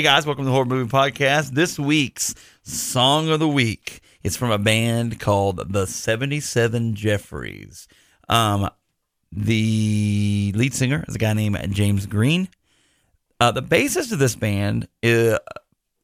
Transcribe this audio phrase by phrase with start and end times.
[0.00, 1.50] Hey guys, welcome to the Horror Movie Podcast.
[1.50, 7.86] This week's Song of the Week is from a band called the 77 Jeffries.
[8.26, 8.70] Um,
[9.30, 12.48] the lead singer is a guy named James Green.
[13.40, 15.38] Uh, the bassist of this band is,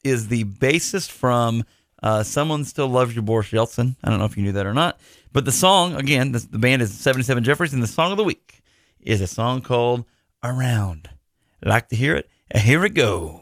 [0.04, 1.64] is the bassist from
[2.02, 3.96] uh, Someone Still Loves You, Boris Yeltsin.
[4.04, 5.00] I don't know if you knew that or not.
[5.32, 8.24] But the song, again, the, the band is 77 Jeffries, and the song of the
[8.24, 8.62] week
[9.00, 10.04] is a song called
[10.44, 11.08] Around.
[11.64, 12.28] Like to hear it?
[12.54, 13.40] Here it goes.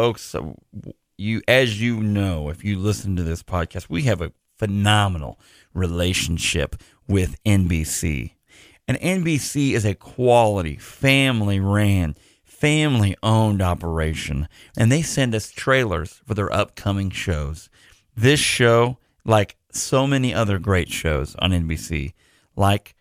[0.00, 0.40] Folks uh,
[1.18, 5.38] you as you know if you listen to this podcast we have a phenomenal
[5.74, 6.74] relationship
[7.06, 8.30] with nbc
[8.88, 16.20] and nbc is a quality family ran family owned operation and they send us trailers
[16.26, 17.70] for their upcoming shows.
[18.14, 22.12] This show like so many other great shows on nbc
[22.56, 22.94] like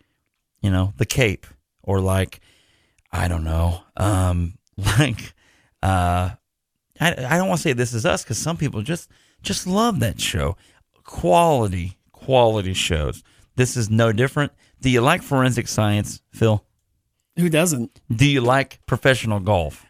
[0.61, 1.47] you know the cape
[1.81, 2.41] or like
[3.11, 5.33] i don't know um like
[5.81, 6.29] uh
[6.99, 9.09] I, I don't want to say this is us because some people just
[9.41, 10.57] just love that show.
[11.03, 13.23] Quality, quality shows.
[13.55, 14.51] This is no different.
[14.81, 16.63] Do you like forensic science, Phil?
[17.37, 17.99] Who doesn't?
[18.13, 19.85] Do you like professional golf?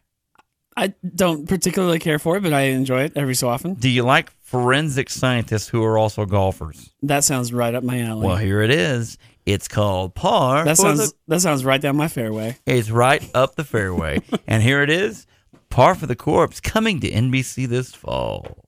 [0.78, 3.74] I don't particularly care for it, but I enjoy it every so often.
[3.74, 6.92] Do you like forensic scientists who are also golfers?
[7.04, 8.26] That sounds right up my alley.
[8.26, 9.18] Well, here it is.
[9.46, 10.64] It's called Par.
[10.64, 12.58] that sounds the- that sounds right down my fairway.
[12.66, 14.22] It's right up the fairway.
[14.48, 15.28] and here it is
[15.70, 18.66] Par for the Corpse coming to NBC this fall.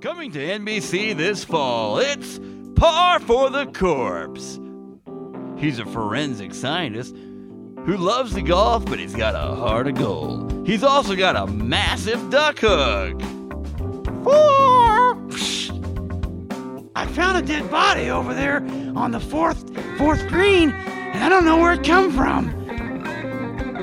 [0.00, 2.40] Coming to NBC this fall, it's
[2.74, 4.58] Par for the Corpse.
[5.56, 7.14] He's a forensic scientist
[7.84, 10.66] who loves the golf, but he's got a heart of gold.
[10.66, 13.20] He's also got a massive duck hook.
[14.24, 15.10] Four.
[16.96, 18.56] I found a dead body over there
[18.96, 19.64] on the fourth
[19.96, 22.56] fourth green, and I don't know where it come from.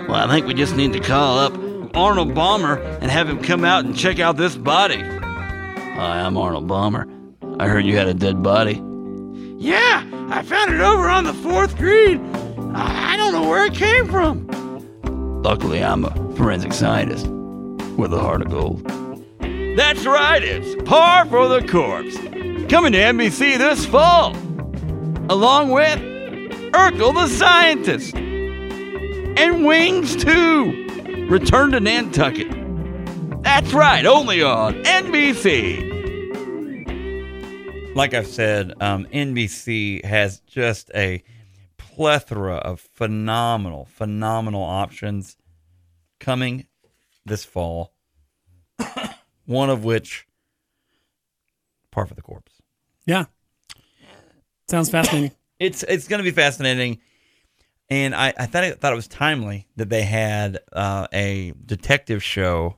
[0.08, 1.54] Well, I think we just need to call up
[1.98, 5.02] Arnold Bomber and have him come out and check out this body.
[5.02, 7.08] Hi, I'm Arnold Bomber.
[7.60, 8.76] I heard you had a dead body.
[9.58, 12.24] Yeah, I found it over on the fourth green.
[12.76, 14.46] I I don't know where it came from.
[15.42, 17.26] Luckily, I'm a forensic scientist
[17.98, 18.86] with a heart of gold.
[19.76, 22.16] That's right, it's Par for the Corpse.
[22.70, 24.36] Coming to NBC this fall.
[25.32, 25.98] Along with
[26.74, 28.14] Urkel the Scientist.
[28.16, 30.87] And Wings 2.
[31.30, 32.48] Return to Nantucket.
[33.44, 35.96] That's right, only on NBC.
[37.96, 41.24] like I've said, um, NBC has just a
[41.78, 45.36] plethora of phenomenal, phenomenal options
[46.20, 46.68] coming
[47.26, 47.94] this fall.
[49.46, 50.28] One of which,
[51.92, 52.62] Par for the Corpse.
[53.06, 53.26] Yeah.
[54.70, 55.32] Sounds fascinating.
[55.60, 57.00] It's it's going to be fascinating,
[57.90, 62.24] and I, I thought it, thought it was timely that they had uh, a detective
[62.24, 62.78] show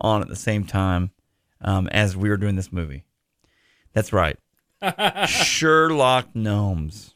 [0.00, 1.10] on at the same time
[1.60, 3.04] um, as we were doing this movie.
[3.92, 4.38] That's right,
[5.26, 7.14] Sherlock Gnomes.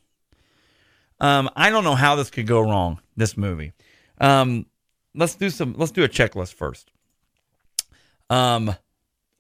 [1.20, 3.00] Um, I don't know how this could go wrong.
[3.16, 3.72] This movie.
[4.20, 4.66] Um,
[5.14, 5.74] let's do some.
[5.78, 6.90] Let's do a checklist first.
[8.28, 8.74] Um,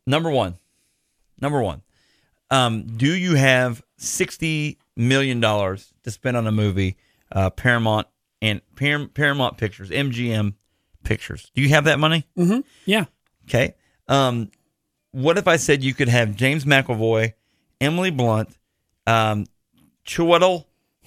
[0.06, 0.56] number one.
[1.40, 1.82] Number one.
[2.50, 6.96] Um, do you have sixty million dollars to spend on a movie?
[7.32, 8.06] Uh, Paramount
[8.40, 10.54] and Par- Paramount Pictures, MGM
[11.04, 11.50] Pictures.
[11.54, 12.26] Do you have that money?
[12.38, 12.60] Mm-hmm.
[12.84, 13.04] Yeah.
[13.48, 13.74] Okay.
[14.08, 14.50] Um,
[15.12, 17.32] what if I said you could have James McAvoy,
[17.80, 18.50] Emily Blunt,
[19.06, 19.46] um,
[20.06, 20.66] Chiwetel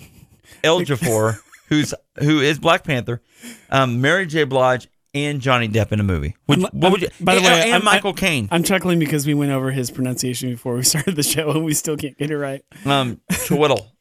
[0.63, 3.21] Ejiofor, who's who is Black Panther,
[3.69, 4.43] um, Mary J.
[4.43, 6.35] Blige, and Johnny Depp in a movie?
[6.47, 7.09] Would, I'm- what would you?
[7.21, 9.91] by the and, way, and I'm- Michael Caine, I'm chuckling because we went over his
[9.91, 12.63] pronunciation before we started the show and we still can't get it right.
[12.85, 13.91] um, Chiwetel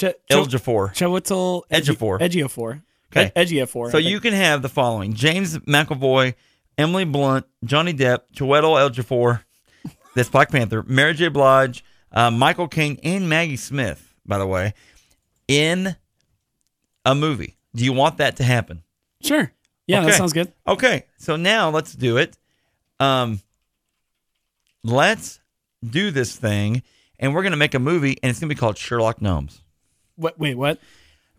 [0.00, 0.94] Ch- Ch- Ejiofor.
[0.94, 2.20] Chiwetel Ejiofor.
[2.20, 2.82] Ejiofor.
[3.14, 3.26] Okay.
[3.36, 3.90] E- Ejiofor.
[3.90, 6.34] So you can have the following: James McAvoy,
[6.78, 9.42] Emily Blunt, Johnny Depp, Chiwetel Ejiofor,
[10.14, 11.28] that's Black Panther, Mary J.
[11.28, 14.14] Blige, uh, Michael Caine, and Maggie Smith.
[14.24, 14.74] By the way,
[15.48, 15.96] in
[17.04, 17.56] a movie.
[17.74, 18.82] Do you want that to happen?
[19.22, 19.52] Sure.
[19.86, 20.52] Yeah, that sounds good.
[20.66, 22.36] Okay, so now let's do it.
[23.00, 23.40] Um,
[24.84, 25.40] let's
[25.88, 26.82] do this thing,
[27.18, 29.62] and we're gonna make a movie, and it's gonna be called Sherlock Gnomes.
[30.20, 30.78] What, wait, what?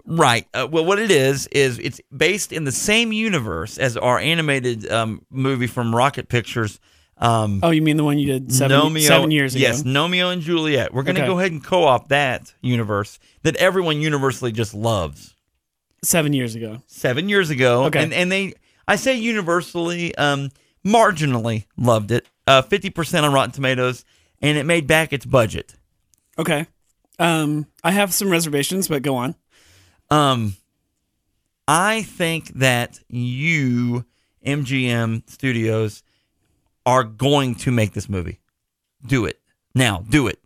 [0.05, 0.47] Right.
[0.53, 4.91] Uh, well, what it is is it's based in the same universe as our animated
[4.91, 6.79] um, movie from Rocket Pictures.
[7.17, 9.61] Um, Oh, you mean the one you did seven, Gnomeo- seven years ago?
[9.61, 10.91] Yes, Gnomeo and Juliet.
[10.91, 11.27] We're going to Okay.
[11.29, 15.35] go ahead and co-op that universe that everyone universally just loves.
[16.03, 16.81] Seven years ago.
[16.87, 18.01] Seven years ago, Okay.
[18.01, 18.53] and and they,
[18.87, 20.49] I say universally, um,
[20.83, 22.25] marginally loved it.
[22.47, 24.03] Uh, Fifty percent on Rotten Tomatoes,
[24.41, 25.75] and it made back its budget.
[26.39, 26.65] Okay.
[27.21, 29.35] Um, I have some reservations, but go on.
[30.09, 30.55] Um,
[31.67, 34.05] I think that you,
[34.45, 36.03] MGM Studios,
[36.85, 38.39] are going to make this movie.
[39.05, 39.39] Do it
[39.75, 40.03] now.
[40.09, 40.39] Do it.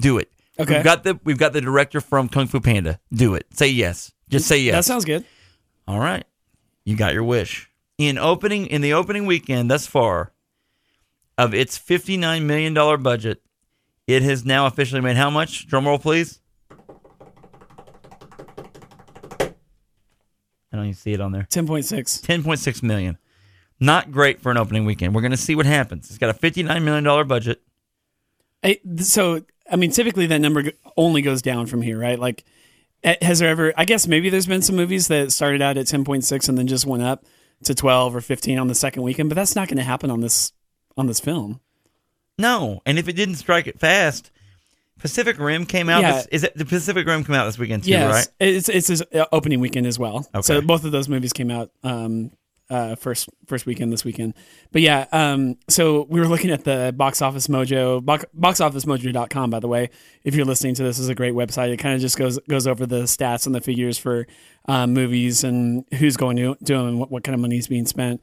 [0.00, 0.30] Do it.
[0.58, 0.74] Okay.
[0.74, 2.98] We've got the we've got the director from Kung Fu Panda.
[3.12, 3.46] Do it.
[3.52, 4.12] Say yes.
[4.28, 4.74] Just say yes.
[4.74, 5.24] That sounds good.
[5.86, 6.24] All right.
[6.84, 7.70] You got your wish.
[7.96, 10.32] In opening in the opening weekend thus far
[11.36, 13.40] of its fifty nine million dollar budget,
[14.08, 15.66] it has now officially made how much?
[15.66, 16.40] Drum roll, please.
[19.38, 21.42] I don't even see it on there.
[21.42, 21.84] 10.6.
[21.92, 23.18] 10.6 million.
[23.78, 25.14] Not great for an opening weekend.
[25.14, 26.08] We're going to see what happens.
[26.08, 27.60] It's got a $59 million budget.
[28.64, 32.18] I, so, I mean, typically that number only goes down from here, right?
[32.18, 32.44] Like,
[33.04, 35.84] eh, has there ever, I guess maybe there's been some movies that started out at
[35.84, 37.26] 10.6 and then just went up
[37.64, 40.22] to 12 or 15 on the second weekend, but that's not going to happen on
[40.22, 40.52] this,
[40.96, 41.60] on this film.
[42.38, 42.80] No.
[42.86, 44.30] And if it didn't strike it fast,
[44.98, 46.02] Pacific Rim came out.
[46.02, 46.12] Yeah.
[46.12, 48.28] This, is it the Pacific Rim come out this weekend too, Yes, right?
[48.40, 50.26] it's it's his uh, opening weekend as well.
[50.34, 50.42] Okay.
[50.42, 52.32] So both of those movies came out um,
[52.70, 54.34] uh, first first weekend this weekend.
[54.72, 59.60] But yeah, um, so we were looking at the box office mojo box, boxofficemojo.com by
[59.60, 59.90] the way.
[60.24, 61.72] If you're listening to this, this is a great website.
[61.72, 64.26] It kind of just goes goes over the stats and the figures for
[64.66, 67.68] um, movies and who's going to do them and what, what kind of money is
[67.68, 68.20] being spent.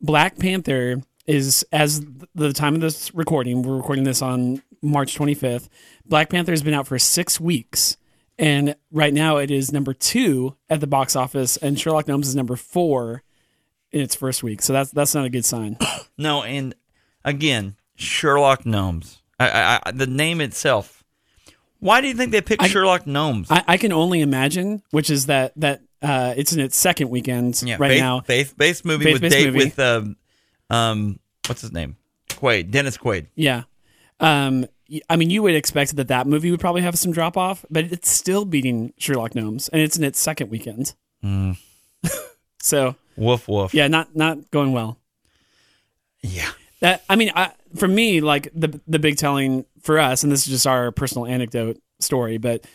[0.00, 2.04] Black Panther is as
[2.34, 3.62] the time of this recording.
[3.62, 5.68] We're recording this on March 25th.
[6.06, 7.96] Black Panther has been out for six weeks,
[8.38, 12.36] and right now it is number two at the box office, and Sherlock Gnomes is
[12.36, 13.22] number four
[13.92, 14.60] in its first week.
[14.60, 15.78] So that's that's not a good sign.
[16.16, 16.76] No, and
[17.24, 19.20] again, Sherlock Gnomes.
[19.40, 21.02] I, I, I, the name itself.
[21.80, 23.50] Why do you think they picked Sherlock Gnomes?
[23.50, 27.60] I, I can only imagine, which is that that uh, it's in its second weekend
[27.80, 28.20] right faith, now.
[28.20, 29.64] faith-based movie with Faith-based Dave movie.
[29.64, 30.16] with um,
[30.70, 31.96] um, what's his name?
[32.28, 33.26] Quaid, Dennis Quaid.
[33.34, 33.62] Yeah.
[34.20, 34.66] Um,
[35.08, 37.84] I mean, you would expect that that movie would probably have some drop off, but
[37.84, 40.94] it's still beating Sherlock Gnomes, and it's in its second weekend.
[41.24, 41.56] Mm.
[42.60, 43.72] so Woof woof.
[43.74, 44.98] yeah, not not going well.
[46.22, 46.50] Yeah.
[46.80, 50.46] That I mean, I, for me, like the the big telling for us, and this
[50.46, 52.66] is just our personal anecdote story, but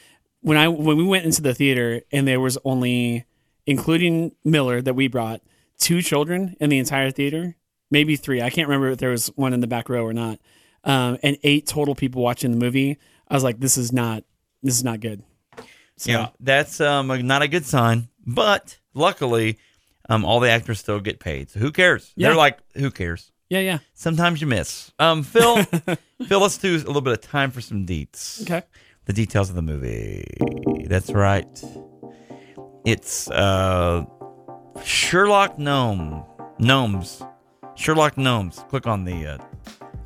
[0.42, 3.26] when I when we went into the theater and there was only,
[3.66, 5.42] including Miller that we brought,
[5.78, 7.56] two children in the entire theater,
[7.92, 8.42] maybe three.
[8.42, 10.40] I can't remember if there was one in the back row or not,
[10.84, 12.98] um, and eight total people watching the movie.
[13.28, 14.24] I was like, this is not
[14.64, 15.24] this is not good.
[15.98, 18.10] So, Yeah, that's um not a good sign.
[18.26, 19.58] But luckily,
[20.10, 21.50] um, all the actors still get paid.
[21.50, 22.12] So who cares?
[22.16, 22.30] Yeah.
[22.30, 23.32] They're like, who cares?
[23.50, 23.80] yeah, yeah.
[23.96, 24.92] Sometimes you miss.
[25.00, 25.64] Um, Phil,
[26.28, 28.42] Phil, let's do a little bit of time for some deets.
[28.44, 28.62] Okay.
[29.06, 30.24] The details of the movie.
[30.86, 31.48] That's right.
[32.86, 34.06] It's uh,
[34.84, 36.24] Sherlock Gnome
[36.60, 37.24] Gnomes.
[37.80, 38.64] Sherlock Gnomes.
[38.70, 39.26] Click on the.
[39.26, 39.44] Uh, the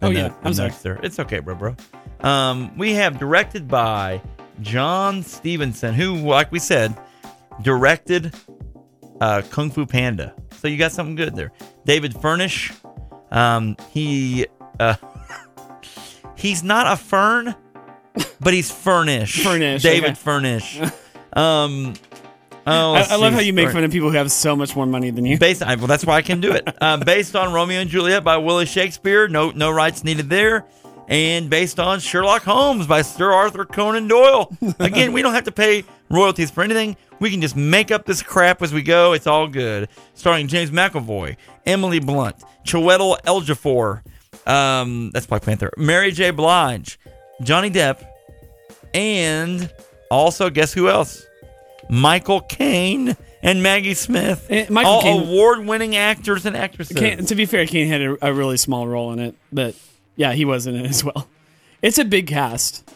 [0.07, 0.27] Oh, yeah.
[0.27, 0.73] note- I'm the sorry.
[0.83, 0.99] there.
[1.03, 1.75] It's okay, bro, bro.
[2.21, 4.21] Um, we have directed by
[4.61, 6.95] John Stevenson, who, like we said,
[7.61, 8.33] directed
[9.21, 10.33] uh, Kung Fu Panda.
[10.51, 11.51] So you got something good there.
[11.85, 12.71] David Furnish.
[13.31, 14.45] Um, he
[14.79, 14.95] uh,
[16.37, 17.55] he's not a fern,
[18.39, 19.43] but he's Furnish.
[19.43, 20.15] Furnish, David okay.
[20.15, 20.79] Furnish.
[21.35, 21.95] Um,
[22.67, 24.85] oh, I, I love how you make fun of people who have so much more
[24.85, 25.37] money than you.
[25.37, 26.81] Based, I- well, that's why I can do it.
[26.81, 30.65] Um, based on Romeo and Juliet by Willie Shakespeare, no no rights needed there,
[31.07, 34.55] and based on Sherlock Holmes by Sir Arthur Conan Doyle.
[34.79, 36.95] Again, we don't have to pay royalties for anything.
[37.19, 39.13] We can just make up this crap as we go.
[39.13, 39.87] It's all good.
[40.13, 44.01] Starring James McAvoy, Emily Blunt, Chiwetel Ejiofor,
[44.47, 46.31] um, that's Black Panther, Mary J.
[46.31, 46.99] Blige,
[47.41, 48.05] Johnny Depp,
[48.93, 49.71] and
[50.11, 51.25] also guess who else?
[51.93, 54.47] Michael Caine and Maggie Smith.
[54.49, 56.97] Eh, Michael all Caine- award-winning actors and actresses.
[56.97, 59.75] Caine, to be fair, Caine had a, a really small role in it, but
[60.15, 61.27] yeah, he was in it as well.
[61.81, 62.89] It's a big cast.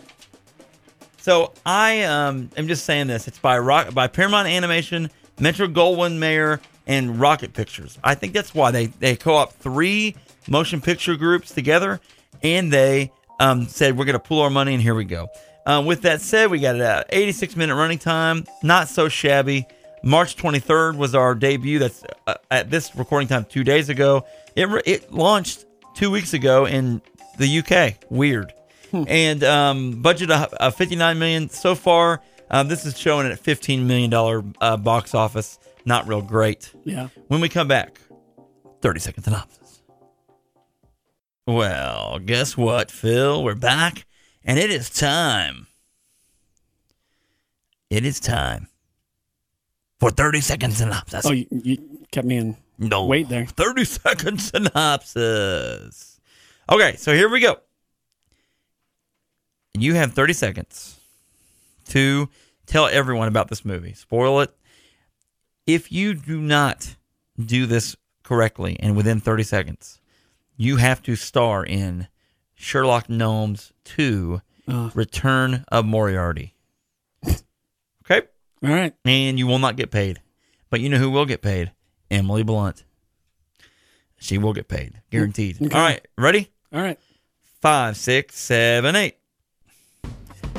[1.18, 3.28] So I um am just saying this.
[3.28, 8.00] It's by Rock by Paramount Animation, Metro Goldwyn Mayer, and Rocket Pictures.
[8.04, 10.16] I think that's why they they co-op three
[10.48, 12.00] motion picture groups together,
[12.42, 13.12] and they
[13.42, 15.28] um said we're gonna pool our money, and here we go.
[15.68, 19.68] Um, with that said, we got a 86 minute running time, not so shabby.
[20.02, 21.78] March 23rd was our debut.
[21.78, 24.26] That's uh, at this recording time two days ago.
[24.56, 27.02] It re- it launched two weeks ago in
[27.38, 27.96] the UK.
[28.10, 28.54] Weird.
[28.94, 32.22] And um, budget of, of 59 million so far.
[32.50, 35.60] Um, this is showing at 15 million dollar uh, box office.
[35.84, 36.72] Not real great.
[36.86, 37.10] Yeah.
[37.28, 38.00] When we come back,
[38.82, 39.82] 30 second synopsis.
[41.46, 43.44] Well, guess what, Phil?
[43.44, 44.06] We're back,
[44.48, 45.68] and it is time.
[47.90, 48.68] It is time
[50.00, 51.26] for 30 second synopsis.
[51.26, 52.58] Oh, you, you kept me in.
[52.78, 53.06] no.
[53.06, 53.46] wait there.
[53.46, 56.20] 30 second synopsis.
[56.70, 57.58] Okay, so here we go.
[59.74, 61.00] You have 30 seconds
[61.90, 62.30] to
[62.66, 63.94] tell everyone about this movie.
[63.94, 64.54] Spoil it.
[65.66, 66.96] If you do not
[67.40, 70.00] do this correctly and within 30 seconds,
[70.56, 72.08] you have to star in
[72.58, 74.92] Sherlock Gnomes 2 Oh.
[74.94, 76.54] Return of Moriarty.
[77.26, 78.28] Okay?
[78.64, 78.94] All right.
[79.06, 80.20] and you will not get paid.
[80.70, 81.72] But you know who will get paid?
[82.12, 82.84] Emily Blunt.
[84.18, 85.62] She will get paid, guaranteed.
[85.62, 85.74] Okay.
[85.74, 86.50] All right, ready?
[86.74, 87.00] All right.
[87.62, 89.16] Five, six, seven, eight.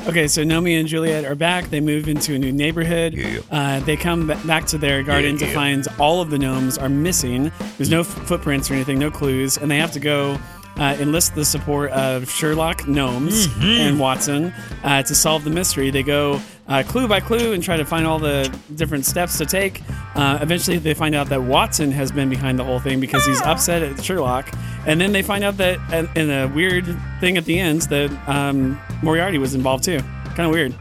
[0.07, 1.65] Okay, so Nomi and Juliet are back.
[1.65, 3.13] They move into a new neighborhood.
[3.13, 3.39] Yeah.
[3.51, 6.77] Uh, they come ba- back to their garden Yeah, to find all of the gnomes
[6.77, 7.51] are missing.
[7.77, 10.39] There's no f- footprints or anything, no clues, and they have to go
[10.79, 13.63] uh, enlist the support of Sherlock Gnomes Mm-hmm.
[13.63, 15.91] and Watson uh, to solve the mystery.
[15.91, 19.45] They go uh, clue by clue and try to find all the different steps to
[19.45, 19.81] take.
[20.15, 23.41] Uh, eventually, they find out that Watson has been behind the whole thing because he's
[23.41, 24.49] upset at Sherlock.
[24.87, 25.77] And then they find out that,
[26.15, 26.85] in a weird
[27.19, 29.99] thing at the end, that um, Moriarty was involved too.
[30.35, 30.73] Kind of weird.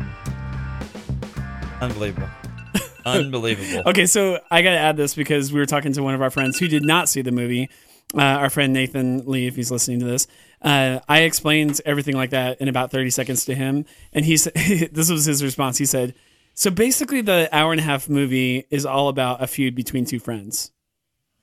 [1.81, 2.29] Unbelievable.
[3.07, 3.89] Unbelievable.
[3.89, 6.31] Okay, so I got to add this because we were talking to one of our
[6.31, 7.71] friends who did not see the movie.
[8.15, 10.27] Uh, our friend Nathan Lee, if he's listening to this,
[10.63, 13.85] uh, I explained everything like that in about 30 seconds to him.
[14.15, 14.55] And he said,
[14.93, 15.77] this was his response.
[15.77, 16.15] He said,
[16.55, 20.19] So basically, the hour and a half movie is all about a feud between two
[20.19, 20.71] friends.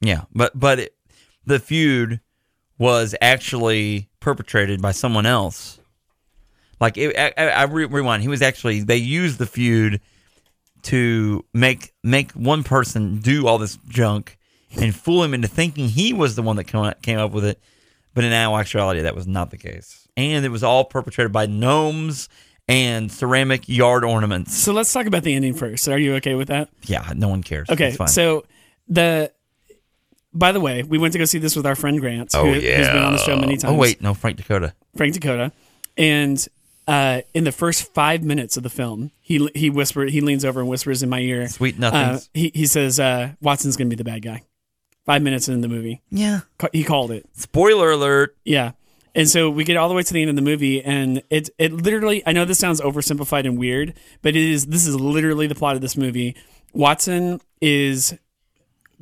[0.02, 0.96] Yeah, but but it,
[1.46, 2.20] the feud
[2.78, 5.80] was actually perpetrated by someone else.
[6.80, 8.22] Like it, I, I I re- rewind.
[8.22, 10.02] He was actually they used the feud
[10.84, 14.38] to make make one person do all this junk
[14.78, 17.60] and fool him into thinking he was the one that came came up with it.
[18.14, 22.30] But in actuality, that was not the case, and it was all perpetrated by gnomes
[22.68, 24.56] and ceramic yard ornaments.
[24.56, 25.88] So let's talk about the ending first.
[25.88, 26.70] Are you okay with that?
[26.84, 27.70] Yeah, no one cares.
[27.70, 28.46] Okay, so
[28.88, 29.32] the.
[30.38, 32.54] By the way, we went to go see this with our friend Grant, oh, who,
[32.56, 33.74] who's been on the show many times.
[33.74, 34.74] Oh wait, no, Frank Dakota.
[34.98, 35.54] Frank Dakota,
[35.98, 36.46] and
[36.88, 40.60] uh, in the first five minutes of the film, he he whispered, he leans over
[40.60, 43.98] and whispers in my ear, Sweet uh, he he says, uh, "Watson's going to be
[43.98, 44.44] the bad guy."
[45.06, 46.02] Five minutes into the movie.
[46.12, 46.42] Yeah.
[46.58, 47.26] Ca- He called it.
[47.34, 48.36] Spoiler alert.
[48.44, 48.72] Yeah.
[49.14, 51.50] And so we get all the way to the end of the movie, and it
[51.58, 52.22] it literally.
[52.26, 54.66] I know this sounds oversimplified and weird, but it is.
[54.66, 56.36] This is literally the plot of this movie.
[56.74, 58.14] Watson is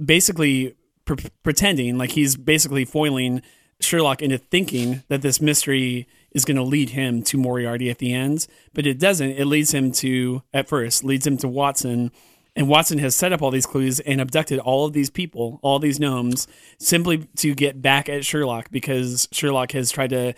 [0.04, 3.42] basically pre- pretending like he's basically foiling
[3.80, 8.14] Sherlock into thinking that this mystery is going to lead him to Moriarty at the
[8.14, 9.32] end, but it doesn't.
[9.32, 12.12] It leads him to at first leads him to Watson,
[12.56, 15.80] and Watson has set up all these clues and abducted all of these people, all
[15.80, 16.48] these gnomes,
[16.80, 20.34] simply to get back at Sherlock because Sherlock has tried to,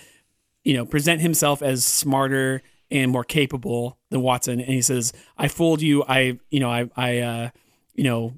[0.64, 5.48] you know, present himself as smarter and more capable than Watson, and he says, "I
[5.48, 6.04] fooled you.
[6.08, 7.50] I, you know, I, I, uh,
[7.96, 8.34] you know,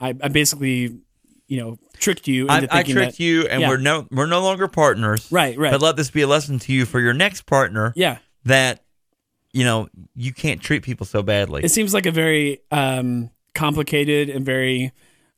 [0.00, 0.98] I, I basically."
[1.48, 3.68] You know, tricked you into I, I tricked that, you, and Yeah.
[3.68, 5.30] we're no we're no longer partners.
[5.30, 5.70] Right, right.
[5.70, 7.92] But let this be a lesson to you for your next partner.
[7.94, 8.82] Yeah, That
[9.56, 11.64] you know you can't treat people so badly.
[11.64, 14.92] it seems like a very um, complicated and very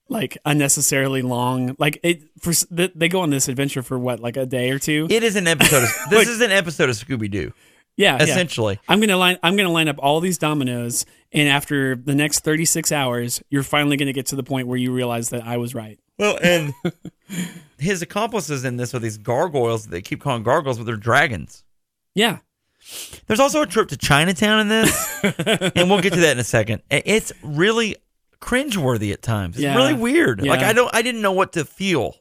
[0.08, 1.76] like unnecessarily long.
[1.78, 5.06] Like it for they go on this adventure for what like a day or two.
[5.08, 5.84] It is an episode.
[5.84, 7.52] Of, this is an episode of Scooby Doo.
[7.96, 8.24] yeah, yeah.
[8.24, 9.38] Essentially, I'm gonna line.
[9.44, 13.96] I'm gonna line up all these dominoes, and after the next 36 hours, you're finally
[13.96, 16.00] gonna get to the point where you realize that I was right.
[16.18, 16.74] well, and
[17.78, 19.86] his accomplices in this are these gargoyles.
[19.86, 21.62] They keep calling gargoyles, but they're dragons.
[22.16, 22.38] Yeah,
[23.26, 26.44] There's also a trip to Chinatown in this, and we'll get to that in a
[26.44, 26.82] second.
[26.90, 27.96] It's really
[28.40, 29.56] cringeworthy at times.
[29.56, 29.76] It's Yeah.
[29.76, 30.44] really weird.
[30.44, 32.16] Like I don't, I didn't know what to feel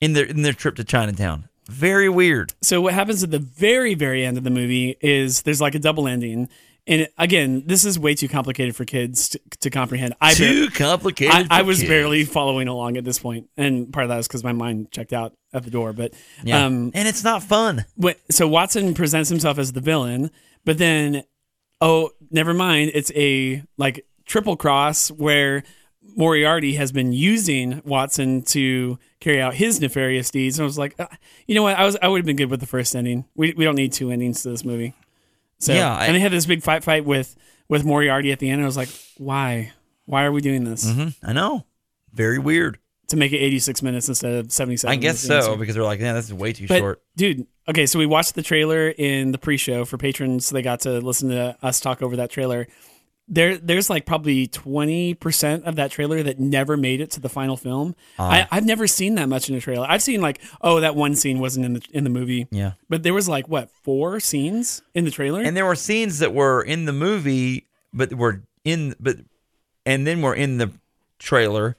[0.00, 1.48] in their in their trip to Chinatown.
[1.68, 2.52] Very weird.
[2.62, 5.78] so what happens at the very very end of the movie is there's like a
[5.78, 6.48] double ending
[6.90, 10.68] and again this is way too complicated for kids to, to comprehend i, bar- Too
[10.70, 11.46] complicated.
[11.50, 11.88] I, I was kids.
[11.88, 15.12] barely following along at this point and part of that is because my mind checked
[15.14, 16.12] out at the door but
[16.44, 16.64] Yeah.
[16.66, 17.86] um and it's not fun.
[18.30, 20.30] so watson presents himself as the villain
[20.66, 21.22] but then
[21.80, 25.62] oh never mind it's a like triple cross where
[26.16, 30.98] Moriarty has been using Watson to carry out his nefarious deeds, and I was like,
[30.98, 31.06] uh,
[31.46, 31.76] you know what?
[31.78, 33.26] I was I would have been good with the first ending.
[33.36, 34.94] We we don't need two endings to this movie.
[35.60, 37.36] So Yeah, I- and they had this big fight fight with
[37.68, 38.54] with Moriarty at the end.
[38.54, 39.72] And I was like, why?
[40.06, 41.66] Why are we doing this hmm I know.
[42.12, 42.78] Very weird.
[43.08, 44.92] to make it eighty six minutes instead of seventy seven?
[44.92, 47.02] I guess so because they're like, yeah, this is way too But short.
[47.16, 50.80] dude, okay, so we watched the trailer in the pre-show for patrons, so they got
[50.80, 52.66] to listen to us talk over that trailer.
[53.32, 57.28] There, there's like probably twenty percent of that trailer that never made it to the
[57.28, 57.94] final film.
[58.18, 58.28] Ah.
[58.28, 59.86] I, I've never seen that much in a trailer.
[59.88, 62.72] I've seen like, oh, that one scene wasn't in the in the movie, Yeah.
[62.88, 65.42] but there was like what four scenes in the trailer?
[65.42, 69.18] And there were scenes that were in the movie, but were in but
[69.86, 70.72] and then were in the
[71.20, 71.76] trailer,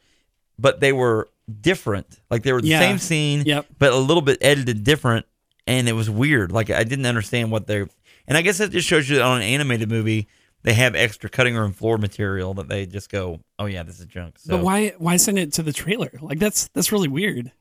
[0.58, 1.28] but they were
[1.62, 2.20] different.
[2.30, 2.80] Like they were the Yeah.
[2.80, 3.66] same scene, Yep.
[3.78, 5.26] but a little bit edited different,
[5.68, 6.54] and it was weird.
[6.54, 7.90] Like I didn't understand what they're.
[8.26, 10.30] And I guess that just shows you that on an animated movie,
[10.64, 14.06] they have extra cutting room floor material that they just go, "Oh yeah, this is
[14.06, 16.12] junk." So But why why send it to the trailer?
[16.22, 17.52] Like that's that's really weird.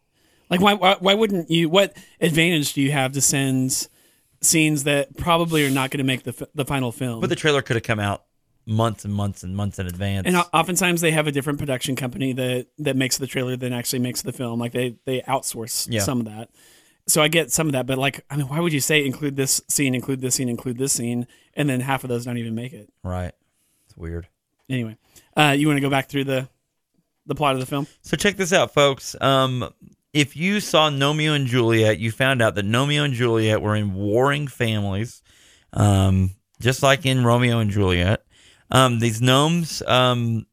[0.51, 1.69] Like why why, why wouldn't you?
[1.69, 3.89] What advantage do you have to send
[4.43, 7.21] scenes that probably are not going to make the the final film?
[7.21, 8.25] But the trailer could have come out
[8.67, 10.27] months and months and months in advance.
[10.27, 14.01] And oftentimes they have a different production company that that makes the trailer than actually
[14.01, 14.61] makes the film.
[14.61, 16.01] Like they they outsource Yeah.
[16.01, 16.51] some of that.
[17.11, 19.37] So I get some of that, but like I mean, why would you say include
[19.37, 22.55] this scene, include this scene, include this scene, and then half of those don't even
[22.55, 22.89] make it?
[23.03, 23.33] right.
[23.87, 24.29] It's weird.
[24.69, 24.97] Anyway,
[25.37, 26.49] uh, you want to go back through the
[27.27, 27.87] the plot of the film?
[28.03, 29.17] So check this out, folks.
[29.21, 29.69] Um,
[30.13, 33.95] if you saw Gnomeo and Juliet, you found out that Gnomeo and Juliet were in
[33.95, 35.23] warring families,
[35.73, 38.25] um, just like in Romeo and Juliet.
[38.71, 40.47] Um, these gnomes um,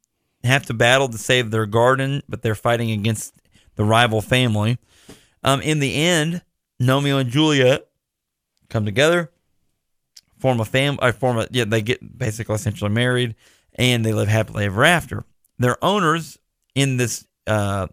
[0.43, 3.36] have to battle to save their garden, but they're fighting against
[3.76, 4.78] the rival family.
[5.48, 6.42] Um, in the end,
[6.82, 7.88] Gnomeo and Juliet
[8.70, 9.32] come together,
[10.40, 11.64] form a family, or form a yeah.
[11.64, 13.34] They get basically essentially married,
[13.76, 15.24] and they live happily ever after.
[15.58, 16.38] Their owners
[16.76, 17.88] in this uh,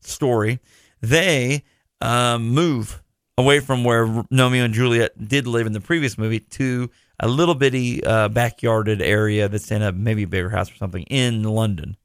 [0.00, 0.60] story,
[1.00, 1.64] they
[2.02, 3.02] um, move
[3.38, 6.90] away from where Romeo and Juliet did live in the previous movie to
[7.20, 11.04] a little bitty uh, backyarded area that's in a maybe a bigger house or something
[11.04, 11.96] in London,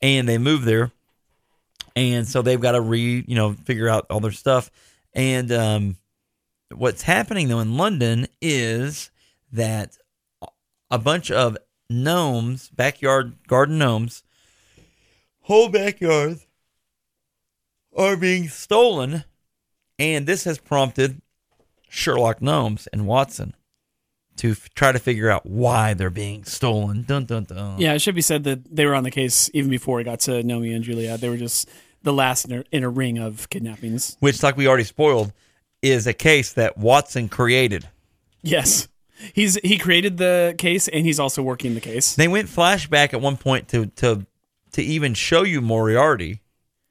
[0.00, 0.92] and they move there,
[1.96, 4.70] and so they've got to re you know figure out all their stuff,
[5.14, 5.96] and um,
[6.72, 9.10] what's happening though in London is
[9.52, 9.96] that
[10.90, 11.56] a bunch of
[11.90, 14.22] gnomes, backyard garden gnomes,
[15.42, 16.46] whole backyards
[17.96, 19.24] are being stolen,
[19.98, 21.22] and this has prompted
[21.88, 23.54] Sherlock Gnomes and Watson
[24.36, 27.02] to f- try to figure out why they're being stolen.
[27.02, 27.78] Dun dun dun.
[27.78, 30.20] Yeah, it should be said that they were on the case even before it got
[30.20, 31.20] to Nomi and Juliet.
[31.20, 31.70] They were just
[32.06, 34.16] the last in a, in a ring of kidnappings.
[34.20, 35.34] Which, like we already spoiled,
[35.82, 37.86] is a case that Watson created.
[38.42, 38.88] Yes,
[39.34, 42.14] he's he created the case and he's also working the case.
[42.14, 44.26] They went flashback at one point to to
[44.72, 46.40] to even show you Moriarty,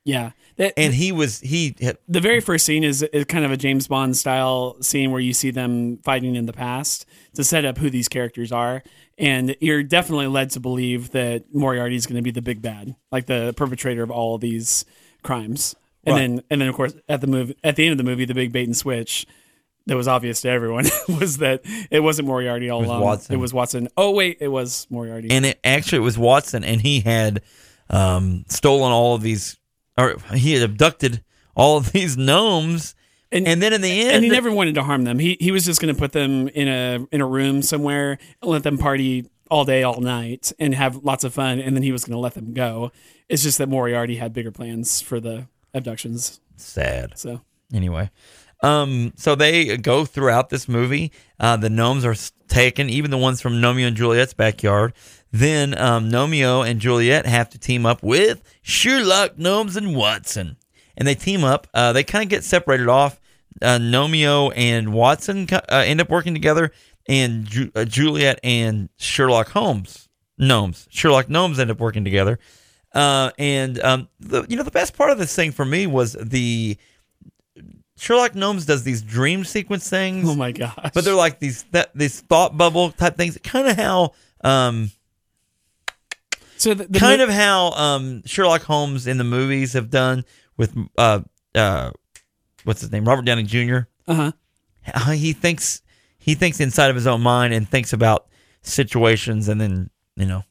[0.03, 0.31] Yeah.
[0.57, 1.75] That, and he was he
[2.07, 5.33] the very first scene is, is kind of a James Bond style scene where you
[5.33, 8.81] see them fighting in the past to set up who these characters are.
[9.17, 12.95] And you're definitely led to believe that Moriarty is going to be the big bad,
[13.11, 14.85] like the perpetrator of all these
[15.25, 15.75] crimes.
[16.05, 16.21] And Right.
[16.21, 18.33] then, and then of course, at the movie, at the end of the movie, the
[18.35, 19.25] big bait and switch
[19.87, 20.85] that was obvious to everyone
[21.19, 21.61] was that
[21.91, 23.01] it wasn't Moriarty all was along.
[23.01, 23.35] Watson.
[23.35, 23.87] It was Watson.
[23.97, 25.29] Oh wait, it was Moriarty.
[25.31, 27.41] and it actually it was Watson, and he had
[27.89, 29.57] um, stolen all of these,
[29.97, 31.23] or he had abducted
[31.55, 32.95] all of these gnomes,
[33.31, 35.19] and, And- then in the end, and he never wanted to harm them.
[35.19, 38.51] He he was just going to put them in a in a room somewhere and
[38.51, 41.59] let them party all day, all night, and have lots of fun.
[41.59, 42.91] And then he was going to let them go.
[43.29, 46.39] It's just that Moriarty had bigger plans for the abductions.
[46.57, 47.17] sad.
[47.17, 47.41] So
[47.73, 48.11] Anyway,
[48.61, 51.11] um, so they go throughout this movie.
[51.39, 52.15] Uh, the gnomes are
[52.47, 54.93] taken, even the ones from Gnomeo and Juliet's backyard.
[55.31, 60.57] Then um, Gnomeo and Juliet have to team up with Sherlock, Gnomes, and Watson,
[60.95, 61.67] and they team up.
[61.73, 63.19] Uh, they kind of get separated off.
[63.61, 66.71] Uh, Gnomeo and Watson uh, end up working together,
[67.07, 72.39] and Ju- uh, Juliet and Sherlock Holmes gnomes, Sherlock gnomes end up working together.
[72.93, 76.13] Uh, and um, the you know the best part of this thing for me was
[76.13, 76.77] the
[77.97, 81.91] Sherlock Gnomes does these dream sequence things, oh my gosh, but they're like these that
[81.93, 83.37] these thought bubble type things.
[83.43, 84.13] Kind of how
[84.43, 84.91] um
[86.57, 90.23] so the, the kind mo- of how um Sherlock Holmes in the movies have done
[90.55, 91.21] with uh
[91.53, 91.91] uh
[92.63, 93.79] what's his name Robert Downey Jr.
[94.07, 94.31] uh-huh.
[94.83, 95.81] How he thinks
[96.25, 98.25] he thinks inside of his own mind and thinks about
[98.63, 100.41] situations and then you know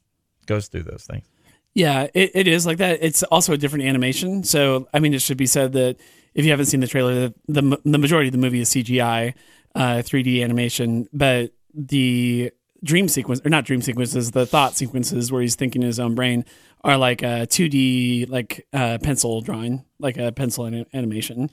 [0.45, 1.25] goes through those things.
[1.73, 2.99] Yeah, it, it is like that.
[3.01, 4.45] It's also a different animation.
[4.45, 5.97] So, I mean, it should be said that
[6.33, 9.33] if you haven't seen the trailer, the the, the majority of the movie is CGI,
[9.75, 15.41] uh, 3D animation, but the dream sequence or not dream sequences, the thought sequences where
[15.41, 16.45] he's thinking in his own brain
[16.85, 21.49] are like a 2D like uh, pencil drawing, like a pencil anim- animation.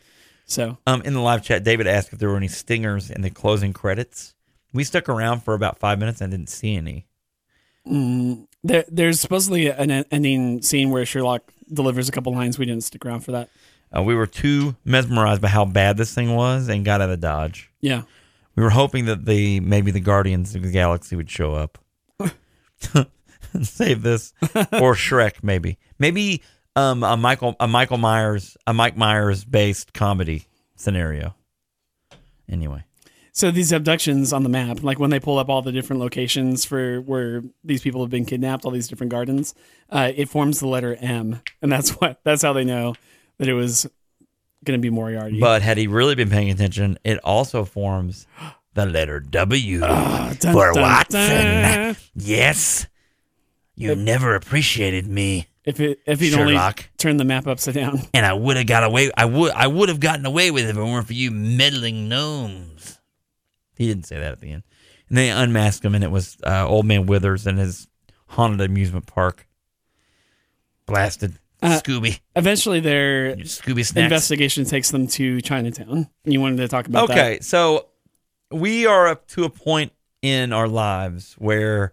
[0.52, 3.30] So, Um, in the live chat, David asked if there were any stingers in the
[3.30, 4.34] closing credits.
[4.72, 7.06] We stuck around for about five minutes and didn't see any.
[7.86, 12.58] mm, there, there's supposedly an ending scene where Sherlock delivers a couple lines.
[12.58, 13.48] We didn't stick around for that.
[13.96, 17.20] Uh, we were too mesmerized by how bad this thing was and got out of
[17.20, 17.70] Dodge.
[17.80, 18.02] Yeah.
[18.54, 21.78] We were hoping that the maybe the Guardians of the Galaxy would show up
[23.62, 24.32] save this,
[24.72, 26.42] or Shrek, maybe, maybe
[26.76, 31.34] um, a Michael a Michael Myers a Mike Myers based comedy scenario.
[32.50, 32.84] Anyway,
[33.32, 36.64] So these abductions on the map, like when they pull up all the different locations
[36.64, 39.54] for where these people have been kidnapped, all these different gardens,
[39.90, 42.94] uh, it forms the letter M, and that's what that's how they know
[43.38, 43.86] that it was
[44.64, 45.40] going to be Moriarty.
[45.40, 48.26] but had he really been paying attention, it also forms
[48.74, 51.20] the letter W Ah, dun, for dun, Watson.
[51.20, 51.96] dun.
[52.14, 52.86] Yes,
[53.74, 55.46] you never appreciated me.
[55.64, 56.90] If it if he'd only Sherlock.
[56.98, 59.10] turned the map upside down, and I would have got away.
[59.16, 62.08] I would I would have gotten away with it if it weren't for you meddling
[62.08, 62.98] gnomes.
[63.76, 64.62] He didn't say that at the end.
[65.08, 67.86] And they unmasked him, and it was uh, Old Man Withers and his
[68.26, 69.46] haunted amusement park.
[70.86, 73.96] Blasted Uh, Scooby, eventually their Scooby snacks.
[74.04, 76.08] investigation takes them to Chinatown.
[76.24, 77.16] You wanted to talk about that?
[77.18, 77.86] okay, so
[78.50, 81.92] we are up to a point in our lives where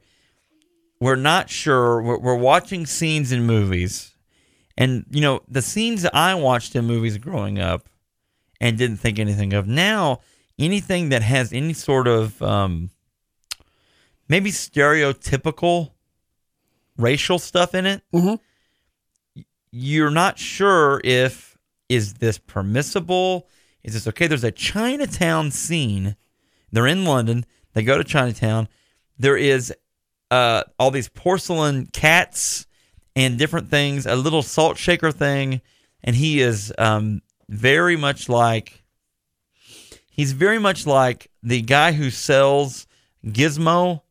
[0.99, 2.01] we're not sure.
[2.01, 4.12] We're, we're watching scenes in movies,
[4.77, 7.88] and you know the scenes that I watched in movies growing up
[8.62, 9.67] and didn't think anything of.
[9.67, 10.19] Now,
[10.57, 12.89] anything that has any sort of um,
[14.27, 15.91] maybe stereotypical
[16.97, 18.39] racial stuff in it, Mhm.
[19.71, 21.57] you're not sure if
[21.88, 23.47] is this permissible?
[23.83, 24.27] Is this okay?
[24.27, 26.15] There's a Chinatown scene.
[26.71, 27.45] They're in London.
[27.73, 28.67] They go to Chinatown.
[29.17, 29.73] There is
[30.31, 32.67] uh, all these porcelain cats
[33.15, 35.61] and different things, a little salt shaker thing,
[36.03, 38.83] and he is um, very much like
[40.09, 42.87] he's very much like the guy who sells
[43.25, 44.01] Gizmo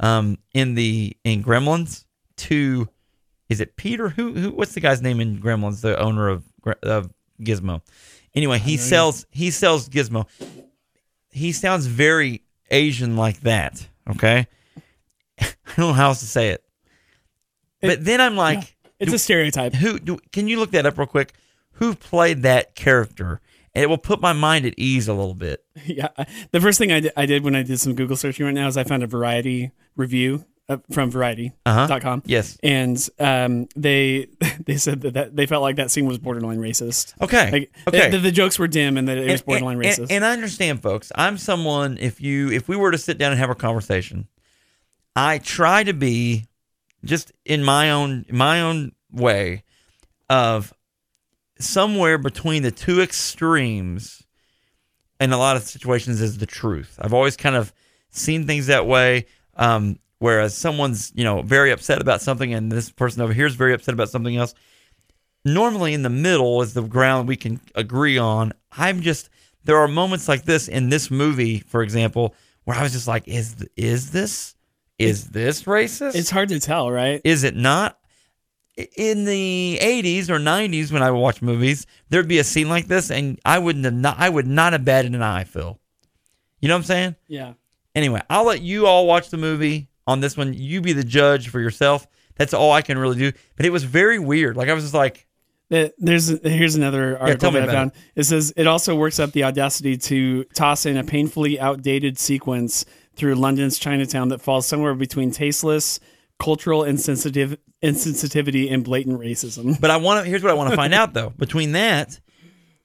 [0.00, 2.04] um, in the in Gremlins
[2.38, 2.88] to
[3.48, 4.10] is it Peter?
[4.10, 6.44] Who who what's the guy's name in Gremlins the owner of
[6.82, 7.82] of Gizmo?
[8.34, 10.26] Anyway he sells he sells Gizmo.
[11.30, 14.46] He sounds very Asian like that okay
[15.40, 15.46] I
[15.76, 16.64] don't know how else to say it
[17.80, 19.74] but then I'm like It's a stereotype.
[19.74, 21.32] who do, can you look that up real quick
[21.72, 23.40] who played that character
[23.74, 26.08] and it will put my mind at ease a little bit yeah.
[26.50, 28.66] The first thing I did, I did when I did some Google searching right now
[28.66, 31.86] is I found a Variety review uh, from Uh-huh.
[31.86, 32.22] Variety.com.
[32.26, 34.26] yes And um, they
[34.66, 37.14] they said that, that they felt like that scene was borderline racist.
[37.22, 39.98] okay Like okay the, the jokes were dim and that it was borderline and, racist.
[40.02, 41.12] And, and I understand, folks.
[41.14, 41.96] I'm someone.
[41.98, 44.26] If you, if we were to sit down and have a conversation,
[45.18, 46.46] I try to be
[47.04, 49.64] just in my own my own way
[50.30, 50.72] of
[51.58, 54.22] somewhere between the two extremes
[55.20, 57.00] in a lot of situations is the truth.
[57.02, 57.72] I've always kind of
[58.10, 59.26] seen things that way.
[59.56, 63.56] Um, whereas someone's, you know, very upset about something and this person over here is
[63.56, 64.54] very upset about something else.
[65.44, 68.52] Normally in the middle is the ground we can agree on.
[68.70, 69.30] I'm just
[69.64, 73.26] there are moments like this in this movie, for example, where I was just like,
[73.26, 74.54] is is this
[74.98, 76.14] is this racist?
[76.14, 77.20] It's hard to tell, right?
[77.24, 77.98] Is it not?
[78.96, 82.86] In the 80s or 90s, when I would watch movies, there'd be a scene like
[82.86, 85.80] this, and I wouldn't have not, I would not have batted an eye, Phil.
[86.60, 87.16] You know what I'm saying?
[87.26, 87.54] Yeah.
[87.94, 90.54] Anyway, I'll let you all watch the movie on this one.
[90.54, 92.06] You be the judge for yourself.
[92.36, 93.32] That's all I can really do.
[93.56, 94.56] But it was very weird.
[94.56, 95.26] Like I was just like,
[95.70, 97.92] There's here's another article me that I found.
[98.14, 98.24] It.
[98.24, 102.84] says it also works up the audacity to toss in a painfully outdated sequence
[103.18, 106.00] through London's Chinatown that falls somewhere between tasteless,
[106.38, 109.78] cultural insensitive insensitivity and blatant racism.
[109.80, 110.30] but I want to.
[110.30, 111.30] Here's what I want to find out though.
[111.30, 112.18] Between that,